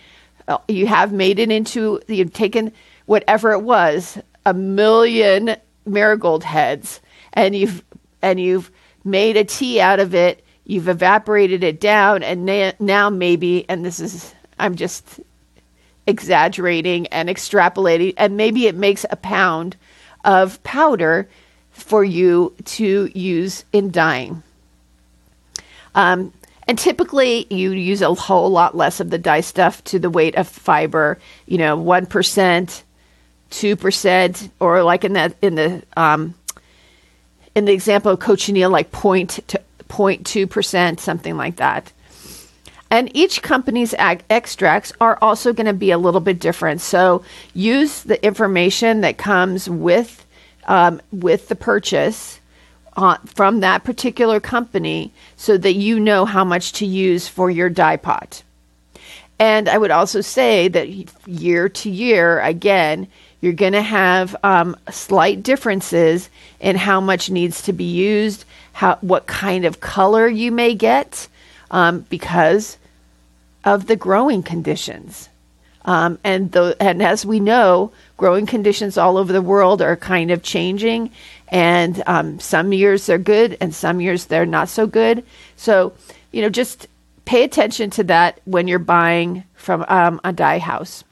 you 0.68 0.88
have 0.88 1.12
made 1.12 1.40
it 1.40 1.52
into, 1.52 2.00
you've 2.08 2.34
taken 2.34 2.72
whatever 3.06 3.52
it 3.52 3.62
was, 3.62 4.18
a 4.46 4.54
million 4.54 5.56
marigold 5.86 6.44
heads, 6.44 7.02
and 7.34 7.56
you've 7.56 7.84
and 8.22 8.40
you've 8.40 8.72
made 9.04 9.38
a 9.38 9.44
tea 9.44 9.80
out 9.80 10.00
of 10.00 10.16
it 10.16 10.46
you've 10.66 10.90
evaporated 10.90 11.64
it 11.64 11.80
down, 11.80 12.24
and 12.24 12.46
na- 12.46 12.72
now 12.80 13.10
maybe, 13.10 13.66
and 13.70 13.86
this 13.86 14.00
is, 14.00 14.34
I'm 14.60 14.76
just 14.76 15.20
exaggerating 16.08 17.08
and 17.08 17.30
extrapolating, 17.30 18.16
and 18.18 18.36
maybe 18.36 18.68
it 18.68 18.76
makes 18.76 19.06
a 19.10 19.16
pound 19.16 19.78
of 20.24 20.62
powder 20.64 21.30
for 21.72 22.04
you 22.04 22.54
to 22.66 23.10
use 23.14 23.64
in 23.72 23.92
dyeing. 23.92 24.42
Um, 25.94 26.34
and 26.68 26.78
typically, 26.78 27.48
you 27.50 27.72
use 27.72 28.02
a 28.02 28.14
whole 28.14 28.50
lot 28.50 28.76
less 28.76 29.00
of 29.00 29.10
the 29.10 29.18
dye 29.18 29.42
stuff 29.42 29.84
to 29.86 30.00
the 30.00 30.10
weight 30.10 30.36
of 30.36 30.48
fiber. 30.48 31.20
You 31.46 31.58
know, 31.58 31.76
one 31.76 32.06
percent, 32.06 32.84
two 33.50 33.76
percent, 33.76 34.50
or 34.60 34.84
like 34.84 35.04
in 35.04 35.14
that 35.14 35.36
in 35.42 35.56
the 35.56 35.84
um, 35.96 36.34
in 37.56 37.66
the 37.66 37.74
example 37.74 38.12
of 38.12 38.20
cochineal, 38.20 38.70
like 38.70 38.92
point 38.92 39.40
to 39.48 39.62
0.2%, 39.88 41.00
something 41.00 41.38
like 41.38 41.56
that. 41.58 41.92
And 42.92 43.16
each 43.16 43.42
company's 43.42 43.94
ag- 43.96 44.24
extracts 44.30 44.94
are 45.02 45.18
also 45.22 45.54
going 45.54 45.66
to 45.66 45.74
be 45.74 45.92
a 45.92 45.98
little 45.98 46.22
bit 46.22 46.40
different. 46.40 46.82
So 46.82 47.24
use 47.54 48.04
the 48.04 48.24
information 48.24 49.02
that 49.02 49.18
comes 49.18 49.70
with 49.70 50.26
um, 50.68 51.00
with 51.12 51.48
the 51.48 51.56
purchase 51.56 52.40
from 53.26 53.60
that 53.60 53.84
particular 53.84 54.40
company, 54.40 55.12
so 55.38 55.58
that 55.58 55.74
you 55.74 56.00
know 56.00 56.26
how 56.26 56.44
much 56.44 56.74
to 56.74 56.86
use 56.86 57.28
for 57.28 57.52
your 57.52 57.70
dye 57.70 57.98
pot. 57.98 58.44
And 59.38 59.68
I 59.68 59.78
would 59.78 59.92
also 59.92 60.22
say 60.22 60.70
that 60.70 60.88
year 61.28 61.68
to 61.68 61.90
year, 61.90 62.40
again, 62.40 63.08
you're 63.42 63.54
going 63.54 63.74
to 63.74 63.82
have 63.82 64.36
um, 64.44 64.78
slight 64.90 65.44
differences 65.44 66.30
in 66.62 66.78
how 66.78 67.02
much 67.02 67.30
needs 67.30 67.62
to 67.64 67.74
be 67.74 67.84
used 67.84 68.46
how 68.76 68.98
what 69.00 69.26
kind 69.26 69.64
of 69.64 69.80
color 69.80 70.28
you 70.28 70.52
may 70.52 70.76
get 70.76 71.30
um, 71.72 72.02
because 72.10 72.78
of 73.64 73.88
the 73.88 73.96
growing 73.96 74.44
conditions. 74.44 75.30
Um, 75.86 76.20
and 76.26 76.52
the, 76.52 76.76
and 76.82 77.02
as 77.02 77.26
we 77.26 77.40
know, 77.40 77.94
growing 78.18 78.46
conditions 78.46 78.98
all 78.98 79.18
over 79.18 79.32
the 79.32 79.42
world 79.42 79.82
are 79.82 79.96
kind 79.96 80.30
of 80.30 80.44
changing, 80.44 81.10
and 81.50 82.02
um, 82.08 82.40
some 82.40 82.74
years 82.74 83.06
they're 83.06 83.18
good, 83.18 83.58
and 83.62 83.74
some 83.74 84.02
years 84.02 84.26
they're 84.26 84.46
not 84.46 84.70
so 84.70 84.88
good. 84.88 85.24
So, 85.56 85.94
you 86.32 86.42
know, 86.42 86.50
just 86.50 86.88
pay 87.26 87.44
attention 87.44 87.90
to 87.92 88.04
that 88.06 88.40
when 88.46 88.68
you're 88.68 88.80
buying 88.80 89.44
from 89.56 89.86
um, 89.88 90.22
a 90.24 90.32
dye 90.32 90.60
house. 90.60 91.04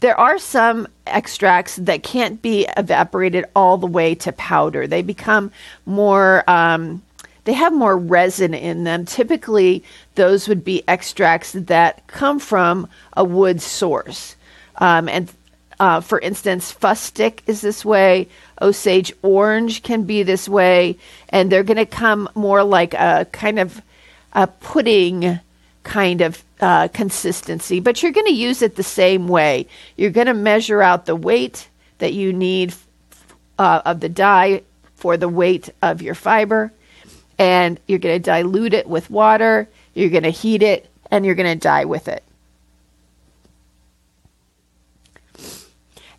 There 0.00 0.18
are 0.18 0.38
some 0.38 0.86
extracts 1.06 1.76
that 1.76 2.04
can't 2.04 2.40
be 2.40 2.68
evaporated 2.76 3.46
all 3.56 3.78
the 3.78 3.86
way 3.86 4.14
to 4.16 4.32
powder. 4.32 4.86
They 4.86 5.02
become 5.02 5.50
more, 5.86 6.48
um, 6.48 7.02
they 7.44 7.52
have 7.52 7.72
more 7.72 7.96
resin 7.96 8.54
in 8.54 8.84
them. 8.84 9.04
Typically, 9.04 9.82
those 10.14 10.46
would 10.46 10.64
be 10.64 10.84
extracts 10.86 11.52
that 11.52 12.06
come 12.06 12.38
from 12.38 12.88
a 13.14 13.24
wood 13.24 13.60
source. 13.60 14.36
Um, 14.76 15.08
and 15.08 15.32
uh, 15.80 16.00
for 16.00 16.18
instance, 16.18 16.72
fustic 16.72 17.42
is 17.46 17.60
this 17.60 17.84
way, 17.84 18.28
Osage 18.60 19.12
orange 19.22 19.82
can 19.82 20.02
be 20.02 20.22
this 20.22 20.48
way, 20.48 20.98
and 21.28 21.50
they're 21.50 21.62
going 21.62 21.76
to 21.76 21.86
come 21.86 22.28
more 22.34 22.64
like 22.64 22.94
a 22.94 23.26
kind 23.30 23.58
of 23.58 23.80
a 24.32 24.46
pudding 24.46 25.38
kind 25.84 26.20
of 26.20 26.42
uh, 26.60 26.88
consistency, 26.88 27.80
but 27.80 28.02
you're 28.02 28.12
going 28.12 28.26
to 28.26 28.32
use 28.32 28.60
it 28.62 28.76
the 28.76 28.82
same 28.82 29.28
way. 29.28 29.66
You're 29.96 30.10
going 30.10 30.26
to 30.26 30.34
measure 30.34 30.82
out 30.82 31.06
the 31.06 31.16
weight 31.16 31.68
that 31.98 32.12
you 32.12 32.32
need 32.32 32.74
uh, 33.58 33.82
of 33.84 34.00
the 34.00 34.08
dye 34.08 34.62
for 34.96 35.16
the 35.16 35.28
weight 35.28 35.70
of 35.80 36.02
your 36.02 36.14
fiber, 36.14 36.72
and 37.38 37.78
you're 37.86 38.00
going 38.00 38.20
to 38.20 38.30
dilute 38.30 38.74
it 38.74 38.88
with 38.88 39.10
water. 39.10 39.68
You're 39.94 40.10
going 40.10 40.24
to 40.24 40.30
heat 40.30 40.62
it, 40.62 40.90
and 41.10 41.24
you're 41.24 41.36
going 41.36 41.58
to 41.58 41.60
dye 41.60 41.84
with 41.84 42.08
it. 42.08 42.24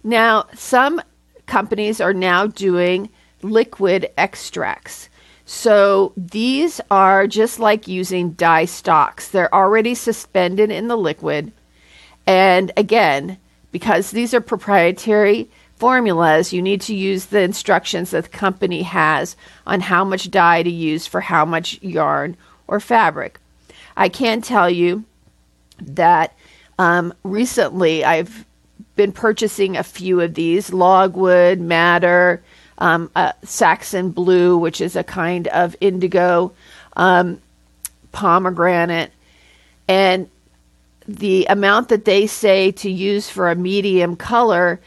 Now, 0.03 0.47
some 0.55 1.01
companies 1.45 1.99
are 1.99 2.13
now 2.13 2.47
doing 2.47 3.09
liquid 3.41 4.09
extracts. 4.17 5.09
So 5.45 6.13
these 6.15 6.79
are 6.91 7.25
just 7.25 7.59
like 7.59 7.87
using 7.87 8.31
dye 8.31 8.65
stocks. 8.65 9.29
They're 9.29 9.53
already 9.53 9.95
suspended 9.95 10.69
in 10.69 10.87
the 10.87 10.95
liquid. 10.95 11.51
And 12.27 12.71
again, 12.77 13.39
because 13.71 14.11
these 14.11 14.33
are 14.33 14.41
proprietary 14.41 15.49
formulas, 15.75 16.53
you 16.53 16.61
need 16.61 16.81
to 16.81 16.95
use 16.95 17.25
the 17.25 17.41
instructions 17.41 18.11
that 18.11 18.25
the 18.25 18.29
company 18.29 18.83
has 18.83 19.35
on 19.65 19.79
how 19.79 20.03
much 20.03 20.29
dye 20.29 20.61
to 20.61 20.69
use 20.69 21.07
for 21.07 21.21
how 21.21 21.45
much 21.45 21.81
yarn 21.81 22.37
or 22.67 22.79
fabric. 22.79 23.39
I 23.97 24.09
can 24.09 24.41
tell 24.41 24.69
you 24.69 25.03
that 25.81 26.37
um, 26.77 27.13
recently 27.23 28.03
I've 28.05 28.45
been 28.99 29.11
purchasing 29.13 29.77
a 29.77 29.83
few 29.83 30.19
of 30.19 30.33
these 30.33 30.73
logwood, 30.73 31.57
madder, 31.57 32.43
um, 32.79 33.09
Saxon 33.43 34.09
blue, 34.11 34.57
which 34.57 34.81
is 34.81 34.97
a 34.97 35.05
kind 35.05 35.47
of 35.47 35.73
indigo, 35.79 36.51
um, 36.97 37.41
pomegranate, 38.11 39.13
and 39.87 40.29
the 41.07 41.45
amount 41.45 41.87
that 41.87 42.03
they 42.03 42.27
say 42.27 42.71
to 42.73 42.91
use 42.91 43.29
for 43.29 43.49
a 43.49 43.55
medium 43.55 44.17
color 44.17 44.81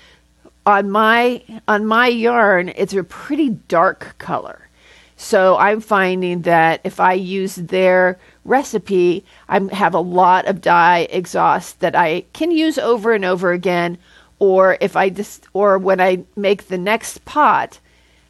on 0.67 0.91
my 0.91 1.43
on 1.67 1.87
my 1.87 2.09
yarn, 2.09 2.69
it's 2.77 2.93
a 2.93 3.03
pretty 3.03 3.49
dark 3.49 4.15
color. 4.19 4.69
So 5.17 5.57
I'm 5.57 5.81
finding 5.81 6.43
that 6.43 6.83
if 6.85 7.01
I 7.01 7.15
use 7.15 7.55
their 7.57 8.19
recipe, 8.45 9.25
I 9.49 9.61
have 9.73 9.95
a 9.95 10.01
lot 10.01 10.47
of 10.47 10.61
dye 10.61 11.07
exhaust 11.11 11.81
that 11.81 11.95
I 11.95 12.25
can 12.33 12.51
use 12.51 12.79
over 12.79 13.13
and 13.13 13.25
over 13.25 13.53
again. 13.53 13.99
Or 14.39 14.77
if 14.81 14.97
I 14.97 15.09
just, 15.09 15.47
or 15.53 15.79
when 15.79 16.01
I 16.01 16.25
make 16.35 16.67
the 16.67 16.79
next 16.79 17.25
pot, 17.25 17.79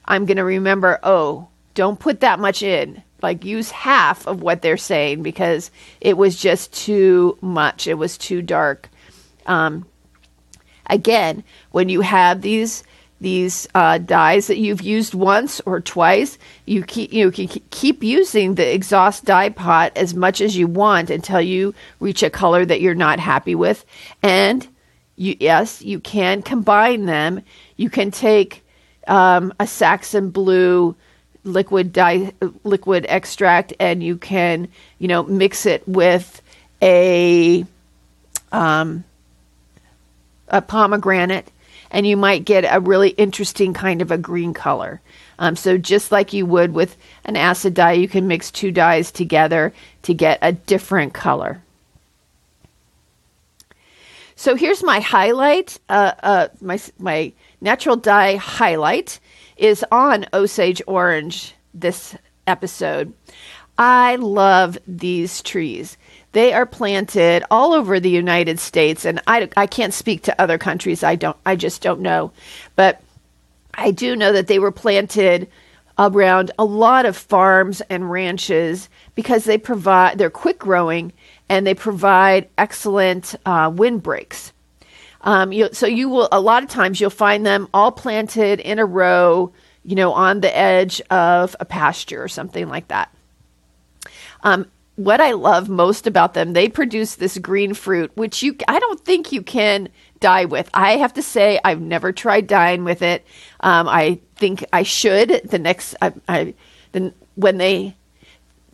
I'm 0.05 0.27
going 0.27 0.37
to 0.37 0.45
remember, 0.45 0.99
oh, 1.03 1.49
don't 1.75 1.99
put 1.99 2.21
that 2.21 2.39
much 2.39 2.63
in. 2.63 3.03
Like 3.23 3.45
use 3.45 3.71
half 3.71 4.27
of 4.27 4.43
what 4.43 4.63
they're 4.63 4.77
saying 4.77 5.23
because 5.23 5.71
it 6.01 6.17
was 6.17 6.37
just 6.37 6.73
too 6.73 7.39
much. 7.41 7.87
It 7.87 7.95
was 7.95 8.19
too 8.19 8.43
dark. 8.43 8.91
Um, 9.47 9.87
again, 10.87 11.45
when 11.71 11.89
you 11.89 12.01
have 12.01 12.43
these 12.43 12.83
these 13.23 13.69
uh, 13.75 13.99
dyes 13.99 14.49
that 14.49 14.59
you've 14.59 14.83
used 14.83 15.15
once 15.15 15.61
or 15.65 15.81
twice. 15.81 16.39
You 16.67 16.83
keep 16.83 17.13
you 17.13 17.31
can 17.31 17.49
keep 17.71 18.03
using 18.03 18.57
the 18.57 18.75
exhaust 18.75 19.25
dye 19.25 19.49
pot 19.49 19.93
as 19.97 20.15
much 20.15 20.41
as 20.41 20.57
you 20.57 20.67
want 20.67 21.09
until 21.09 21.41
you 21.41 21.75
reach 22.01 22.23
a 22.23 22.31
color 22.31 22.65
that 22.65 22.81
you're 22.81 22.95
not 22.95 23.21
happy 23.21 23.55
with. 23.55 23.85
And 24.23 24.67
you 25.17 25.37
yes, 25.39 25.83
you 25.83 26.01
can 26.01 26.43
combine 26.43 27.07
them. 27.07 27.43
You 27.77 27.91
can 27.91 28.11
take 28.11 28.65
um, 29.07 29.55
a 29.59 29.67
Saxon 29.67 30.31
blue 30.31 30.97
liquid 31.45 31.93
dye 31.93 32.33
liquid 32.65 33.07
extract 33.09 33.73
and 33.81 34.03
you 34.03 34.17
can 34.17 34.69
you 34.99 35.09
know 35.09 35.23
mix 35.25 35.67
it 35.67 35.87
with 35.89 36.43
a 36.83 37.65
um, 38.53 39.05
a 40.49 40.61
pomegranate 40.61 41.51
and 41.93 42.07
you 42.07 42.17
might 42.17 42.45
get 42.45 42.65
a 42.65 42.81
really 42.81 43.11
interesting 43.11 43.75
kind 43.75 44.03
of 44.03 44.11
a 44.11 44.19
green 44.19 44.55
color. 44.55 45.01
Um, 45.39 45.55
so 45.55 45.79
just 45.79 46.11
like 46.11 46.33
you 46.33 46.47
would 46.47 46.73
with 46.73 46.97
an 47.25 47.37
acid 47.37 47.75
dye, 47.75 47.93
you 47.93 48.09
can 48.09 48.27
mix 48.27 48.51
two 48.51 48.73
dyes 48.73 49.13
together 49.13 49.73
to 50.03 50.15
get 50.15 50.39
a 50.43 50.53
different 50.53 51.13
color. 51.13 51.63
So 54.35 54.57
here's 54.57 54.83
my 54.83 54.99
highlight. 54.99 55.79
Uh, 55.89 56.13
uh, 56.23 56.49
my 56.61 56.81
my 56.99 57.33
natural 57.61 57.95
dye 57.95 58.37
highlight 58.37 59.21
is 59.57 59.85
on 59.93 60.27
Osage 60.33 60.83
Orange 60.87 61.55
this 61.75 62.17
episode. 62.47 63.13
I 63.79 64.17
love 64.17 64.79
these 64.87 65.43
trees. 65.43 65.97
They 66.33 66.53
are 66.55 66.67
planted 66.67 67.45
all 67.51 67.75
over 67.75 68.01
the 68.01 68.11
United 68.11 68.59
States, 68.59 69.05
and 69.05 69.21
I, 69.27 69.49
I 69.57 69.67
can't 69.67 69.93
speak 69.93 70.23
to 70.23 70.41
other 70.41 70.59
countries. 70.59 71.03
I 71.03 71.15
don't. 71.15 71.37
I 71.45 71.57
just 71.57 71.83
don't 71.83 72.01
know, 72.01 72.33
but 72.75 73.03
I 73.75 73.91
do 73.91 74.17
know 74.17 74.33
that 74.33 74.47
they 74.47 74.59
were 74.59 74.73
planted 74.73 75.49
around 75.99 76.51
a 76.59 76.65
lot 76.65 77.05
of 77.05 77.17
farms 77.17 77.83
and 77.83 78.11
ranches 78.11 78.89
because 79.15 79.45
they 79.45 79.59
provide. 79.59 80.19
They're 80.19 80.31
quick 80.31 80.59
growing 80.59 81.13
and 81.49 81.67
they 81.67 81.75
provide 81.75 82.49
excellent 82.57 83.35
uh, 83.45 83.71
windbreaks. 83.75 84.53
Um, 85.21 85.53
you, 85.53 85.69
so 85.73 85.87
you 85.87 86.09
will 86.09 86.29
a 86.33 86.41
lot 86.41 86.63
of 86.63 86.69
times 86.71 87.01
you'll 87.01 87.11
find 87.11 87.45
them 87.47 87.69
all 87.75 87.93
planted 87.93 88.59
in 88.59 88.79
a 88.79 88.87
row, 88.87 89.53
you 89.85 89.95
know, 89.95 90.13
on 90.13 90.41
the 90.41 90.57
edge 90.57 91.01
of 91.11 91.55
a 91.61 91.65
pasture 91.65 92.23
or 92.23 92.29
something 92.29 92.69
like 92.69 92.89
that. 92.89 93.15
Um, 94.43 94.67
what 94.97 95.21
I 95.21 95.33
love 95.33 95.69
most 95.69 96.07
about 96.07 96.35
them, 96.35 96.53
they 96.53 96.69
produce 96.69 97.15
this 97.15 97.39
green 97.39 97.75
fruit, 97.75 98.11
which 98.15 98.43
you 98.43 98.57
I 98.69 98.79
don't 98.79 99.01
think 99.05 99.33
you 99.33 99.43
can 99.43 99.89
dye 100.21 100.45
with. 100.45 100.69
I 100.75 100.97
have 100.99 101.15
to 101.15 101.23
say 101.23 101.59
I've 101.65 101.81
never 101.81 102.13
tried 102.13 102.47
dyeing 102.47 102.85
with 102.85 103.03
it. 103.03 103.25
Um, 103.61 103.89
I 103.89 104.21
think 104.37 104.65
I 104.73 104.83
should. 104.83 105.43
The 105.45 105.59
next, 105.59 105.97
I, 106.03 106.13
I 106.29 106.55
when 107.35 107.59
they 107.59 107.97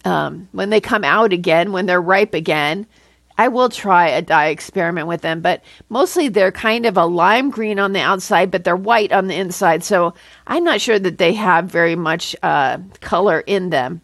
um, 0.05 0.49
when 0.53 0.71
they 0.71 0.81
come 0.81 1.05
out 1.05 1.33
again, 1.33 1.73
when 1.73 1.87
they're 1.87 2.01
ripe 2.01 2.35
again, 2.35 2.87
I 3.37 3.49
will 3.49 3.69
try 3.69 4.09
a 4.09 4.23
dye 4.23 4.49
experiment 4.49 5.07
with 5.07 5.21
them. 5.21 5.41
But 5.41 5.63
mostly 5.89 6.29
they're 6.29 6.53
kind 6.53 6.87
of 6.87 6.97
a 6.97 7.07
lime 7.07 7.51
green 7.51 7.79
on 7.79 7.93
the 7.93 8.01
outside, 8.01 8.51
but 8.51 8.65
they're 8.65 8.77
white 8.77 9.13
on 9.13 9.29
the 9.29 9.37
inside. 9.37 9.85
So 9.85 10.15
I'm 10.47 10.65
not 10.65 10.81
sure 10.81 10.99
that 10.99 11.19
they 11.19 11.35
have 11.35 11.67
very 11.67 11.95
much 11.95 12.35
uh, 12.43 12.79
color 13.01 13.41
in 13.41 13.71
them. 13.71 14.01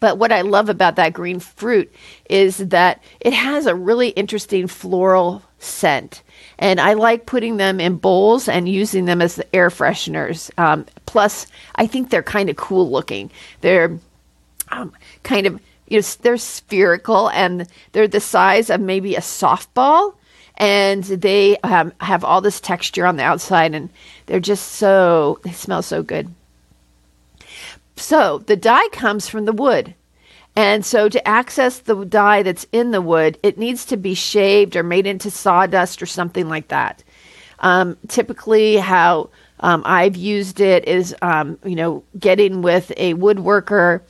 But 0.00 0.18
what 0.18 0.32
I 0.32 0.40
love 0.40 0.68
about 0.68 0.96
that 0.96 1.12
green 1.12 1.40
fruit 1.40 1.92
is 2.28 2.56
that 2.56 3.02
it 3.20 3.34
has 3.34 3.66
a 3.66 3.74
really 3.74 4.08
interesting 4.08 4.66
floral 4.66 5.42
scent. 5.58 6.22
And 6.58 6.80
I 6.80 6.94
like 6.94 7.26
putting 7.26 7.58
them 7.58 7.80
in 7.80 7.96
bowls 7.96 8.48
and 8.48 8.68
using 8.68 9.04
them 9.04 9.20
as 9.20 9.36
the 9.36 9.54
air 9.54 9.68
fresheners. 9.68 10.50
Um, 10.58 10.86
plus, 11.06 11.46
I 11.74 11.86
think 11.86 12.08
they're 12.08 12.22
kind 12.22 12.48
of 12.48 12.56
cool 12.56 12.90
looking. 12.90 13.30
They're 13.60 13.98
um, 14.70 14.92
kind 15.22 15.46
of, 15.46 15.60
you 15.86 15.98
know, 15.98 16.06
they're 16.22 16.38
spherical 16.38 17.28
and 17.30 17.66
they're 17.92 18.08
the 18.08 18.20
size 18.20 18.70
of 18.70 18.80
maybe 18.80 19.16
a 19.16 19.20
softball. 19.20 20.14
And 20.56 21.04
they 21.04 21.56
um, 21.58 21.92
have 22.00 22.22
all 22.22 22.42
this 22.42 22.60
texture 22.60 23.06
on 23.06 23.16
the 23.16 23.22
outside, 23.22 23.74
and 23.74 23.88
they're 24.26 24.40
just 24.40 24.72
so, 24.72 25.40
they 25.42 25.52
smell 25.52 25.80
so 25.80 26.02
good. 26.02 26.34
So 28.00 28.38
the 28.38 28.56
dye 28.56 28.88
comes 28.92 29.28
from 29.28 29.44
the 29.44 29.52
wood. 29.52 29.94
And 30.56 30.84
so 30.84 31.08
to 31.08 31.28
access 31.28 31.78
the 31.78 32.04
dye 32.04 32.42
that's 32.42 32.66
in 32.72 32.90
the 32.90 33.00
wood, 33.00 33.38
it 33.42 33.58
needs 33.58 33.84
to 33.86 33.96
be 33.96 34.14
shaved 34.14 34.74
or 34.74 34.82
made 34.82 35.06
into 35.06 35.30
sawdust 35.30 36.02
or 36.02 36.06
something 36.06 36.48
like 36.48 36.68
that. 36.68 37.04
Um, 37.60 37.96
typically, 38.08 38.76
how 38.76 39.30
um, 39.60 39.82
I've 39.84 40.16
used 40.16 40.60
it 40.60 40.88
is, 40.88 41.14
um, 41.22 41.58
you 41.64 41.76
know, 41.76 42.02
getting 42.18 42.62
with 42.62 42.90
a 42.96 43.14
woodworker 43.14 44.00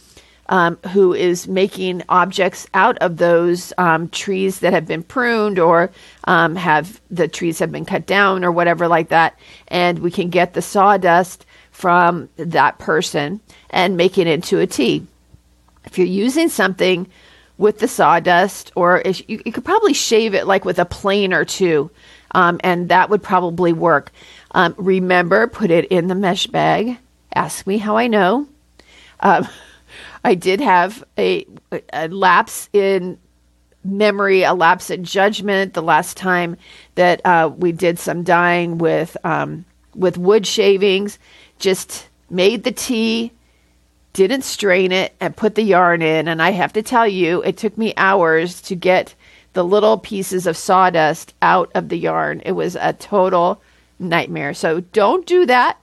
um, 0.48 0.76
who 0.92 1.14
is 1.14 1.46
making 1.46 2.03
objects 2.09 2.66
out 2.74 2.98
of 2.98 3.16
those 3.16 3.72
um, 3.79 4.09
trees 4.09 4.61
that 4.61 4.72
have 4.72 4.87
been 4.87 5.03
pruned 5.03 5.59
or 5.59 5.90
um, 6.24 6.57
have 6.57 7.00
the 7.11 7.29
trees 7.29 7.59
have 7.59 7.70
been 7.70 7.85
cut 7.85 8.07
down 8.07 8.44
or 8.44 8.50
whatever 8.50 8.88
like 8.88 9.09
that, 9.09 9.38
and 9.68 9.98
we 10.00 10.11
can 10.11 10.29
get 10.31 10.55
the 10.55 10.62
sawdust 10.62 11.44
from 11.81 12.29
that 12.37 12.79
person 12.79 13.40
and 13.71 13.97
make 13.97 14.19
it 14.19 14.27
into 14.27 14.59
a 14.59 14.66
tea. 14.66 15.07
If 15.87 15.97
you're 15.97 16.07
using 16.07 16.51
something 16.51 17.07
with 17.57 17.79
the 17.79 17.88
sawdust, 17.88 18.71
or 18.75 19.03
you, 19.05 19.40
you, 19.47 19.53
could 19.53 19.64
probably 19.64 19.95
shave 19.95 20.35
it 20.35 20.47
like 20.47 20.66
with 20.66 20.79
a 20.79 20.85
plane 20.85 21.33
or 21.33 21.47
two, 21.47 21.90
um, 22.33 22.61
and 22.62 22.90
that 22.90 23.09
would 23.09 23.23
probably 23.23 23.73
work. 23.73 24.12
Um, 24.51 24.75
remember, 24.77 25.47
put 25.47 25.71
it 25.71 25.87
in 25.87 26.09
the 26.09 26.14
mesh 26.14 26.47
bag. 26.47 26.99
Ask 27.35 27.66
me 27.66 27.79
how 27.79 27.97
I 27.97 28.09
know. 28.09 28.47
Um, 29.21 29.49
I 30.25 30.35
did 30.35 30.61
have 30.61 31.03
a, 31.16 31.47
a 31.95 32.09
lapse 32.09 32.69
in 32.75 33.19
memory, 33.85 34.43
a 34.43 34.53
lapse 34.53 34.90
in 34.90 35.05
judgment 35.05 35.73
the 35.73 35.83
last 35.83 36.19
time 36.19 36.59
that 36.97 37.25
uh, 37.25 37.51
we 37.57 37.73
did 37.73 37.99
some 37.99 38.23
dyeing 38.23 38.77
with 38.77 39.16
um, 39.25 39.64
with 39.95 40.19
wood 40.19 40.47
shavings. 40.47 41.19
Just 41.61 42.09
made 42.29 42.64
the 42.64 42.73
tea, 42.73 43.33
didn't 44.12 44.42
strain 44.42 44.90
it, 44.90 45.14
and 45.20 45.37
put 45.37 45.55
the 45.55 45.62
yarn 45.62 46.03
in. 46.03 46.27
And 46.27 46.42
I 46.42 46.51
have 46.51 46.73
to 46.73 46.83
tell 46.83 47.07
you, 47.07 47.42
it 47.42 47.57
took 47.57 47.79
me 47.79 47.94
hours 47.96 48.61
to 48.62 48.75
get 48.75 49.14
the 49.53 49.64
little 49.64 49.99
pieces 49.99 50.46
of 50.46 50.57
sawdust 50.57 51.35
out 51.42 51.70
of 51.75 51.88
the 51.88 51.99
yarn. 51.99 52.42
It 52.44 52.53
was 52.53 52.77
a 52.77 52.92
total 52.92 53.62
nightmare. 53.99 54.55
So 54.55 54.81
don't 54.81 55.27
do 55.27 55.46
that. 55.46 55.79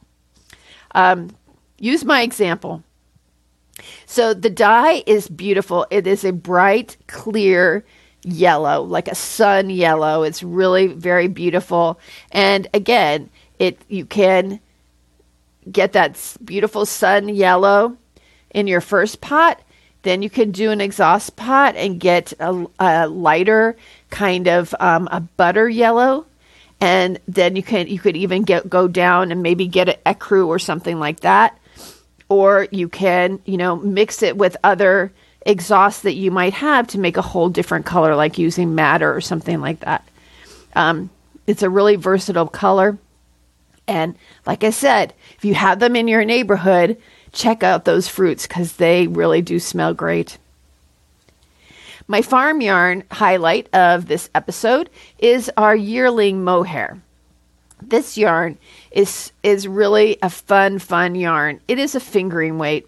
Um, 0.93 1.35
use 1.79 2.03
my 2.03 2.21
example. 2.21 2.83
So 4.05 4.33
the 4.33 4.49
dye 4.49 5.03
is 5.05 5.27
beautiful. 5.27 5.85
It 5.91 6.07
is 6.07 6.23
a 6.23 6.33
bright, 6.33 6.97
clear 7.07 7.85
yellow, 8.23 8.81
like 8.81 9.07
a 9.07 9.15
sun 9.15 9.69
yellow. 9.69 10.23
It's 10.23 10.41
really 10.43 10.87
very 10.87 11.27
beautiful. 11.27 11.99
And 12.31 12.67
again, 12.73 13.29
it 13.59 13.79
you 13.87 14.05
can 14.05 14.59
get 15.71 15.93
that 15.93 16.35
beautiful 16.43 16.85
sun 16.85 17.29
yellow 17.29 17.97
in 18.51 18.67
your 18.67 18.81
first 18.81 19.21
pot. 19.21 19.61
Then 20.03 20.21
you 20.21 20.29
can 20.29 20.51
do 20.51 20.71
an 20.71 20.81
exhaust 20.81 21.35
pot 21.35 21.75
and 21.75 21.99
get 21.99 22.33
a, 22.39 22.65
a 22.79 23.07
lighter 23.07 23.75
kind 24.09 24.47
of 24.47 24.73
um, 24.79 25.07
a 25.11 25.19
butter 25.19 25.67
yellow 25.67 26.25
and 26.79 27.19
then 27.27 27.55
you 27.55 27.63
can 27.63 27.87
you 27.87 27.99
could 27.99 28.15
even 28.15 28.43
get 28.43 28.69
go 28.69 28.87
down 28.87 29.31
and 29.31 29.41
maybe 29.41 29.67
get 29.67 29.89
an 29.89 29.95
ecru 30.05 30.47
or 30.47 30.59
something 30.59 30.99
like 30.99 31.21
that 31.21 31.57
or 32.29 32.67
you 32.71 32.89
can, 32.89 33.39
you 33.45 33.57
know, 33.57 33.75
mix 33.75 34.21
it 34.21 34.37
with 34.37 34.57
other 34.63 35.11
exhausts 35.45 36.01
that 36.01 36.15
you 36.15 36.31
might 36.31 36.53
have 36.53 36.87
to 36.87 36.99
make 36.99 37.17
a 37.17 37.21
whole 37.21 37.49
different 37.49 37.85
color, 37.85 38.15
like 38.15 38.37
using 38.37 38.75
madder 38.75 39.13
or 39.13 39.21
something 39.21 39.61
like 39.61 39.79
that. 39.81 40.07
Um, 40.75 41.09
it's 41.45 41.63
a 41.63 41.69
really 41.69 41.95
versatile 41.95 42.47
color. 42.47 42.97
And 43.87 44.15
like 44.45 44.63
I 44.63 44.71
said, 44.71 45.13
if 45.37 45.45
you 45.45 45.53
have 45.55 45.79
them 45.79 45.95
in 45.95 46.07
your 46.07 46.25
neighborhood, 46.25 46.97
check 47.31 47.63
out 47.63 47.85
those 47.85 48.07
fruits 48.07 48.47
because 48.47 48.73
they 48.73 49.07
really 49.07 49.41
do 49.41 49.59
smell 49.59 49.93
great. 49.93 50.37
My 52.07 52.21
farm 52.21 52.61
yarn 52.61 53.03
highlight 53.11 53.73
of 53.73 54.07
this 54.07 54.29
episode 54.33 54.89
is 55.19 55.51
our 55.57 55.75
yearling 55.75 56.43
mohair. 56.43 57.01
This 57.81 58.17
yarn 58.17 58.57
is 58.91 59.31
is 59.43 59.67
really 59.67 60.17
a 60.21 60.29
fun, 60.29 60.79
fun 60.79 61.15
yarn. 61.15 61.59
It 61.67 61.79
is 61.79 61.95
a 61.95 61.99
fingering 61.99 62.57
weight. 62.57 62.87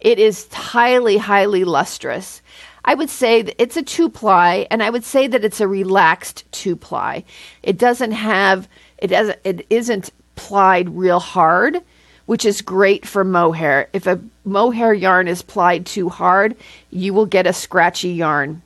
It 0.00 0.18
is 0.18 0.46
highly, 0.52 1.16
highly 1.16 1.64
lustrous. 1.64 2.40
I 2.84 2.94
would 2.94 3.10
say 3.10 3.42
that 3.42 3.60
it's 3.60 3.76
a 3.76 3.82
two 3.82 4.08
ply, 4.08 4.66
and 4.70 4.82
I 4.82 4.90
would 4.90 5.04
say 5.04 5.26
that 5.26 5.44
it's 5.44 5.60
a 5.60 5.68
relaxed 5.68 6.44
two 6.52 6.76
ply. 6.76 7.24
It 7.62 7.78
doesn't 7.78 8.12
have 8.12 8.68
it 8.98 9.08
doesn't 9.08 9.38
it 9.44 9.66
isn't 9.70 10.10
plied 10.38 10.88
real 10.96 11.20
hard, 11.20 11.82
which 12.26 12.44
is 12.44 12.62
great 12.62 13.06
for 13.06 13.24
mohair. 13.24 13.88
If 13.92 14.06
a 14.06 14.20
mohair 14.44 14.94
yarn 14.94 15.28
is 15.28 15.42
plied 15.42 15.84
too 15.84 16.08
hard, 16.08 16.56
you 16.90 17.12
will 17.12 17.26
get 17.26 17.46
a 17.46 17.52
scratchy 17.52 18.10
yarn. 18.10 18.62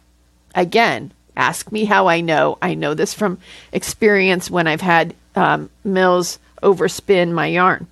Again, 0.54 1.12
ask 1.34 1.72
me 1.72 1.84
how 1.84 2.08
I 2.08 2.20
know. 2.20 2.58
I 2.60 2.74
know 2.74 2.94
this 2.94 3.14
from 3.14 3.38
experience 3.72 4.50
when 4.50 4.66
I've 4.66 4.82
had 4.82 5.14
um, 5.34 5.70
mills 5.82 6.38
overspin 6.62 7.32
my 7.32 7.46
yarn. 7.46 7.86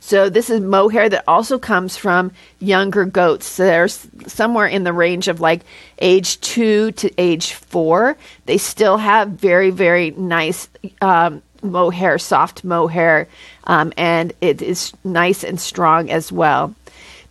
So 0.00 0.28
this 0.28 0.50
is 0.50 0.60
mohair 0.60 1.08
that 1.08 1.24
also 1.26 1.58
comes 1.58 1.96
from 1.96 2.32
younger 2.60 3.06
goats. 3.06 3.46
So 3.46 3.64
they're 3.64 3.88
somewhere 3.88 4.66
in 4.66 4.84
the 4.84 4.92
range 4.92 5.28
of 5.28 5.40
like 5.40 5.62
age 5.98 6.38
two 6.42 6.92
to 6.92 7.10
age 7.16 7.54
four. 7.54 8.18
They 8.44 8.58
still 8.58 8.98
have 8.98 9.28
very, 9.30 9.70
very 9.70 10.10
nice 10.10 10.68
um, 11.00 11.40
mohair, 11.64 12.18
soft 12.18 12.62
mohair, 12.64 13.26
um, 13.64 13.92
and 13.96 14.32
it 14.40 14.62
is 14.62 14.92
nice 15.02 15.42
and 15.42 15.60
strong 15.60 16.10
as 16.10 16.30
well. 16.30 16.74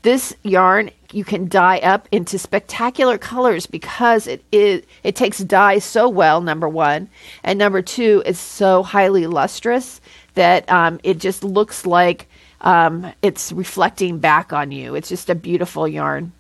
This 0.02 0.36
yarn 0.44 0.92
you 1.14 1.24
can 1.24 1.48
dye 1.48 1.78
up 1.80 2.08
into 2.12 2.40
spectacular 2.40 3.18
colors 3.18 3.68
because 3.68 4.28
it 4.28 4.44
is 4.52 4.84
it 5.04 5.16
takes 5.16 5.38
dye 5.40 5.80
so 5.80 6.10
well. 6.10 6.42
Number 6.42 6.68
one, 6.68 7.08
and 7.44 7.60
number 7.60 7.82
two, 7.82 8.24
it's 8.26 8.40
so 8.40 8.84
highly 8.84 9.28
lustrous 9.28 10.02
that 10.34 10.70
um, 10.70 11.00
it 11.04 11.20
just 11.20 11.44
looks 11.44 11.86
like 11.86 12.28
um, 12.62 13.12
it's 13.22 13.52
reflecting 13.52 14.20
back 14.20 14.52
on 14.52 14.72
you. 14.72 14.96
It's 14.96 15.10
just 15.10 15.30
a 15.30 15.36
beautiful 15.36 15.88
yarn. 15.88 16.32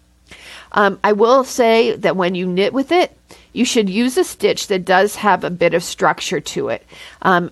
Um, 0.72 1.00
I 1.04 1.14
will 1.14 1.44
say 1.44 1.96
that 1.96 2.16
when 2.16 2.34
you 2.34 2.48
knit 2.48 2.74
with 2.74 2.92
it, 2.92 3.16
you 3.52 3.66
should 3.66 3.90
use 3.90 4.18
a 4.18 4.24
stitch 4.24 4.68
that 4.68 4.86
does 4.86 5.16
have 5.18 5.44
a 5.44 5.52
bit 5.52 5.76
of 5.76 5.84
structure 5.84 6.40
to 6.40 6.70
it. 6.70 6.86
Um, 7.22 7.52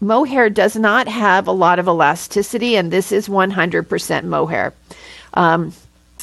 mohair 0.00 0.50
does 0.50 0.76
not 0.76 1.08
have 1.08 1.46
a 1.46 1.52
lot 1.52 1.78
of 1.78 1.86
elasticity, 1.86 2.76
and 2.76 2.90
this 2.90 3.12
is 3.12 3.28
100% 3.28 4.24
mohair. 4.24 4.72
Um, 5.34 5.72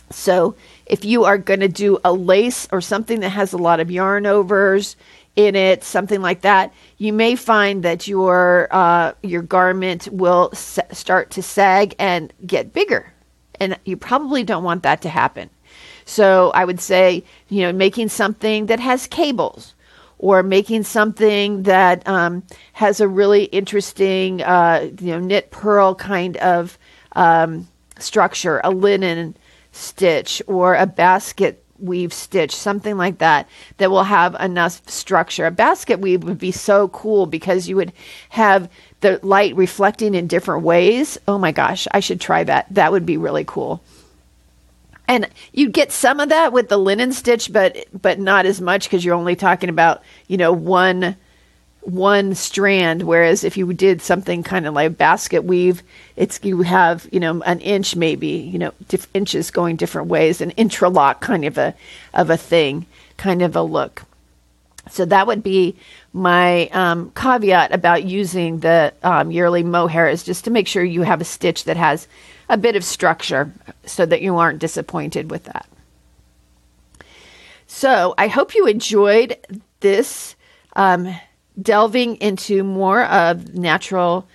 so 0.10 0.56
if 0.86 1.06
you 1.06 1.26
are 1.26 1.38
going 1.38 1.60
to 1.60 1.68
do 1.68 2.00
a 2.04 2.14
lace 2.14 2.68
or 2.72 2.82
something 2.82 3.20
that 3.22 3.30
has 3.30 3.54
a 3.54 3.58
lot 3.58 3.80
of 3.80 3.92
yarn 3.92 4.26
overs, 4.26 4.96
in 5.38 5.56
it, 5.56 5.84
something 5.84 6.20
like 6.20 6.42
that, 6.42 6.74
you 6.98 7.14
may 7.14 7.36
find 7.36 7.84
that 7.84 8.08
your 8.08 8.68
uh, 8.72 9.14
your 9.22 9.44
garment 9.44 10.10
will 10.12 10.50
s- 10.52 10.80
start 10.92 11.30
to 11.30 11.44
sag 11.44 11.96
and 12.00 12.34
get 12.46 12.74
bigger, 12.74 13.14
and 13.60 13.78
you 13.86 13.96
probably 13.96 14.44
don't 14.44 14.64
want 14.64 14.82
that 14.82 15.04
to 15.04 15.10
happen. 15.10 15.50
So 16.06 16.52
I 16.56 16.66
would 16.66 16.82
say, 16.82 17.24
you 17.50 17.62
know, 17.62 17.72
making 17.72 18.10
something 18.10 18.66
that 18.66 18.80
has 18.80 19.06
cables, 19.06 19.76
or 20.20 20.44
making 20.44 20.84
something 20.84 21.64
that 21.64 22.08
um, 22.08 22.44
has 22.74 23.00
a 23.00 23.08
really 23.08 23.46
interesting, 23.46 24.42
uh, 24.42 24.90
you 25.00 25.12
know, 25.12 25.20
knit 25.20 25.52
purl 25.52 25.96
kind 25.96 26.38
of 26.38 26.78
um, 27.14 27.68
structure, 28.00 28.62
a 28.64 28.72
linen 28.72 29.36
stitch, 29.72 30.42
or 30.48 30.76
a 30.76 30.86
basket 30.86 31.64
weave 31.80 32.14
stitch, 32.14 32.56
something 32.56 32.98
like 32.98 33.20
that, 33.20 33.48
that 33.78 33.92
will 33.92 34.04
have 34.04 34.36
enough 34.40 34.82
structure. 34.90 35.46
A 35.46 35.52
basket 35.52 36.00
weave 36.00 36.24
would 36.24 36.40
be 36.40 36.52
so 36.52 36.88
cool 36.90 37.26
because 37.26 37.68
you 37.68 37.76
would 37.76 37.94
have 38.30 38.70
the 39.02 39.20
light 39.22 39.56
reflecting 39.56 40.16
in 40.16 40.28
different 40.28 40.64
ways. 40.64 41.18
Oh 41.28 41.38
my 41.38 41.52
gosh, 41.52 41.88
I 41.92 42.00
should 42.00 42.20
try 42.20 42.44
that. 42.44 42.66
That 42.72 42.92
would 42.92 43.06
be 43.06 43.18
really 43.18 43.46
cool. 43.46 43.84
And 45.08 45.28
you 45.54 45.70
get 45.70 45.92
some 45.92 46.20
of 46.20 46.30
that 46.30 46.52
with 46.52 46.70
the 46.70 46.78
linen 46.78 47.14
stitch, 47.14 47.52
but 47.52 47.78
but 47.94 48.20
not 48.20 48.46
as 48.46 48.60
much 48.60 48.84
because 48.84 49.06
you're 49.06 49.16
only 49.16 49.36
talking 49.36 49.70
about 49.70 50.04
you 50.28 50.38
know 50.38 50.52
one 50.52 51.16
one 51.82 52.36
strand. 52.36 53.04
Whereas 53.04 53.44
if 53.44 53.56
you 53.56 53.72
did 53.74 54.02
something 54.02 54.44
kind 54.44 54.68
of 54.68 54.74
like 54.74 54.98
basket 54.98 55.44
weave 55.44 55.84
it's 56.18 56.40
you 56.44 56.64
have 56.64 57.08
you 57.12 57.20
know 57.20 57.42
an 57.44 57.62
inch 57.62 57.96
maybe 57.96 58.28
you 58.28 58.60
know 58.60 58.74
diff- 58.90 59.08
inches 59.14 59.52
going 59.52 59.76
different 59.78 60.10
ways 60.10 60.42
an 60.42 60.52
interlock 60.58 61.22
kind 61.22 61.46
of 61.46 61.58
a 61.58 61.74
of 62.14 62.30
a 62.30 62.36
thing 62.36 62.86
kind 63.18 63.42
of 63.42 63.56
a 63.56 63.62
look. 63.62 64.04
So 64.90 65.06
that 65.06 65.28
would 65.28 65.44
be 65.44 65.76
my 66.14 66.68
um, 66.68 67.12
caveat 67.16 67.74
about 67.74 68.06
using 68.06 68.60
the 68.60 68.94
um, 69.04 69.32
yearling 69.32 69.70
mohair 69.70 70.08
is 70.08 70.24
just 70.24 70.46
to 70.46 70.52
make 70.52 70.68
sure 70.68 70.84
you 70.84 71.02
have 71.02 71.20
a 71.20 71.26
stitch 71.26 71.66
that 71.66 71.78
has 71.78 72.08
a 72.50 72.58
bit 72.58 72.76
of 72.76 72.84
structure 72.84 73.52
so 73.86 74.06
that 74.06 74.22
you 74.22 74.38
aren't 74.38 74.60
disappointed 74.60 75.32
with 75.32 75.44
that 75.46 75.68
so 77.68 78.14
i 78.18 78.28
hope 78.28 78.56
you 78.56 78.68
enjoyed 78.68 79.38
this 79.80 80.36
um, 80.76 81.14
delving 81.62 82.16
into 82.18 82.64
more 82.64 83.04
of 83.06 83.56
natural 83.56 84.28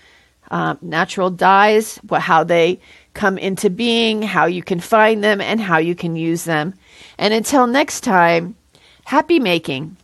uh, 0.53 0.77
natural 0.83 1.31
dyes, 1.31 1.97
what, 2.09 2.21
how 2.21 2.45
they 2.45 2.79
come 3.15 3.39
into 3.39 3.71
being, 3.71 4.23
how 4.23 4.45
you 4.45 4.63
can 4.63 4.79
find 4.81 5.25
them, 5.25 5.41
and 5.41 5.61
how 5.61 5.79
you 5.79 5.95
can 5.95 6.15
use 6.15 6.45
them. 6.45 6.75
And 7.19 7.33
until 7.33 7.67
next 7.67 8.03
time, 8.03 8.55
happy 9.05 9.41
making. 9.41 9.97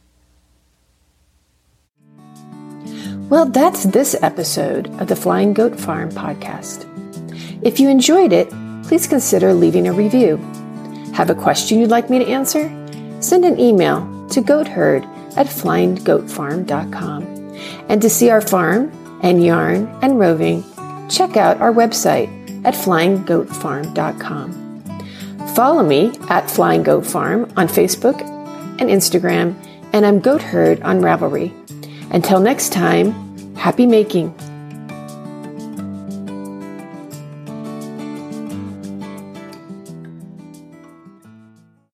Well, 3.29 3.45
that's 3.45 3.85
this 3.85 4.17
episode 4.23 4.89
of 5.01 5.09
the 5.09 5.17
Flying 5.17 5.53
Goat 5.53 5.79
Farm 5.79 6.11
podcast. 6.11 6.87
If 7.63 7.81
you 7.81 7.89
enjoyed 7.89 8.33
it, 8.33 8.51
please 8.85 9.07
consider 9.07 9.53
leaving 9.53 9.89
a 9.89 9.93
review. 9.93 10.37
Have 11.15 11.31
a 11.31 11.35
question 11.35 11.79
you'd 11.79 11.91
like 11.91 12.09
me 12.09 12.19
to 12.21 12.27
answer? 12.27 12.71
Send 13.21 13.45
an 13.45 13.59
email 13.59 14.07
to 14.29 14.41
goatherd 14.41 15.05
at 15.37 15.47
flyinggoatfarm.com. 15.47 17.23
And 17.89 18.01
to 18.01 18.09
see 18.09 18.31
our 18.31 18.41
farm 18.41 18.93
and 19.23 19.45
yarn 19.45 19.89
and 20.03 20.19
roving, 20.19 20.63
check 21.09 21.37
out 21.37 21.61
our 21.61 21.73
website 21.73 22.29
at 22.65 22.75
flyinggoatfarm.com. 22.75 24.69
Follow 25.55 25.83
me 25.83 26.13
at 26.29 26.49
Flying 26.49 26.85
Goat 26.85 27.05
Farm 27.05 27.53
on 27.57 27.67
Facebook 27.67 28.21
and 28.81 28.89
Instagram, 28.89 29.57
and 29.93 30.07
I'm 30.07 30.21
Goat 30.21 30.43
Herd 30.43 30.81
on 30.83 31.01
Ravelry. 31.01 31.53
Until 32.13 32.39
next 32.39 32.73
time, 32.73 33.57
happy 33.57 33.87
making. 33.87 34.33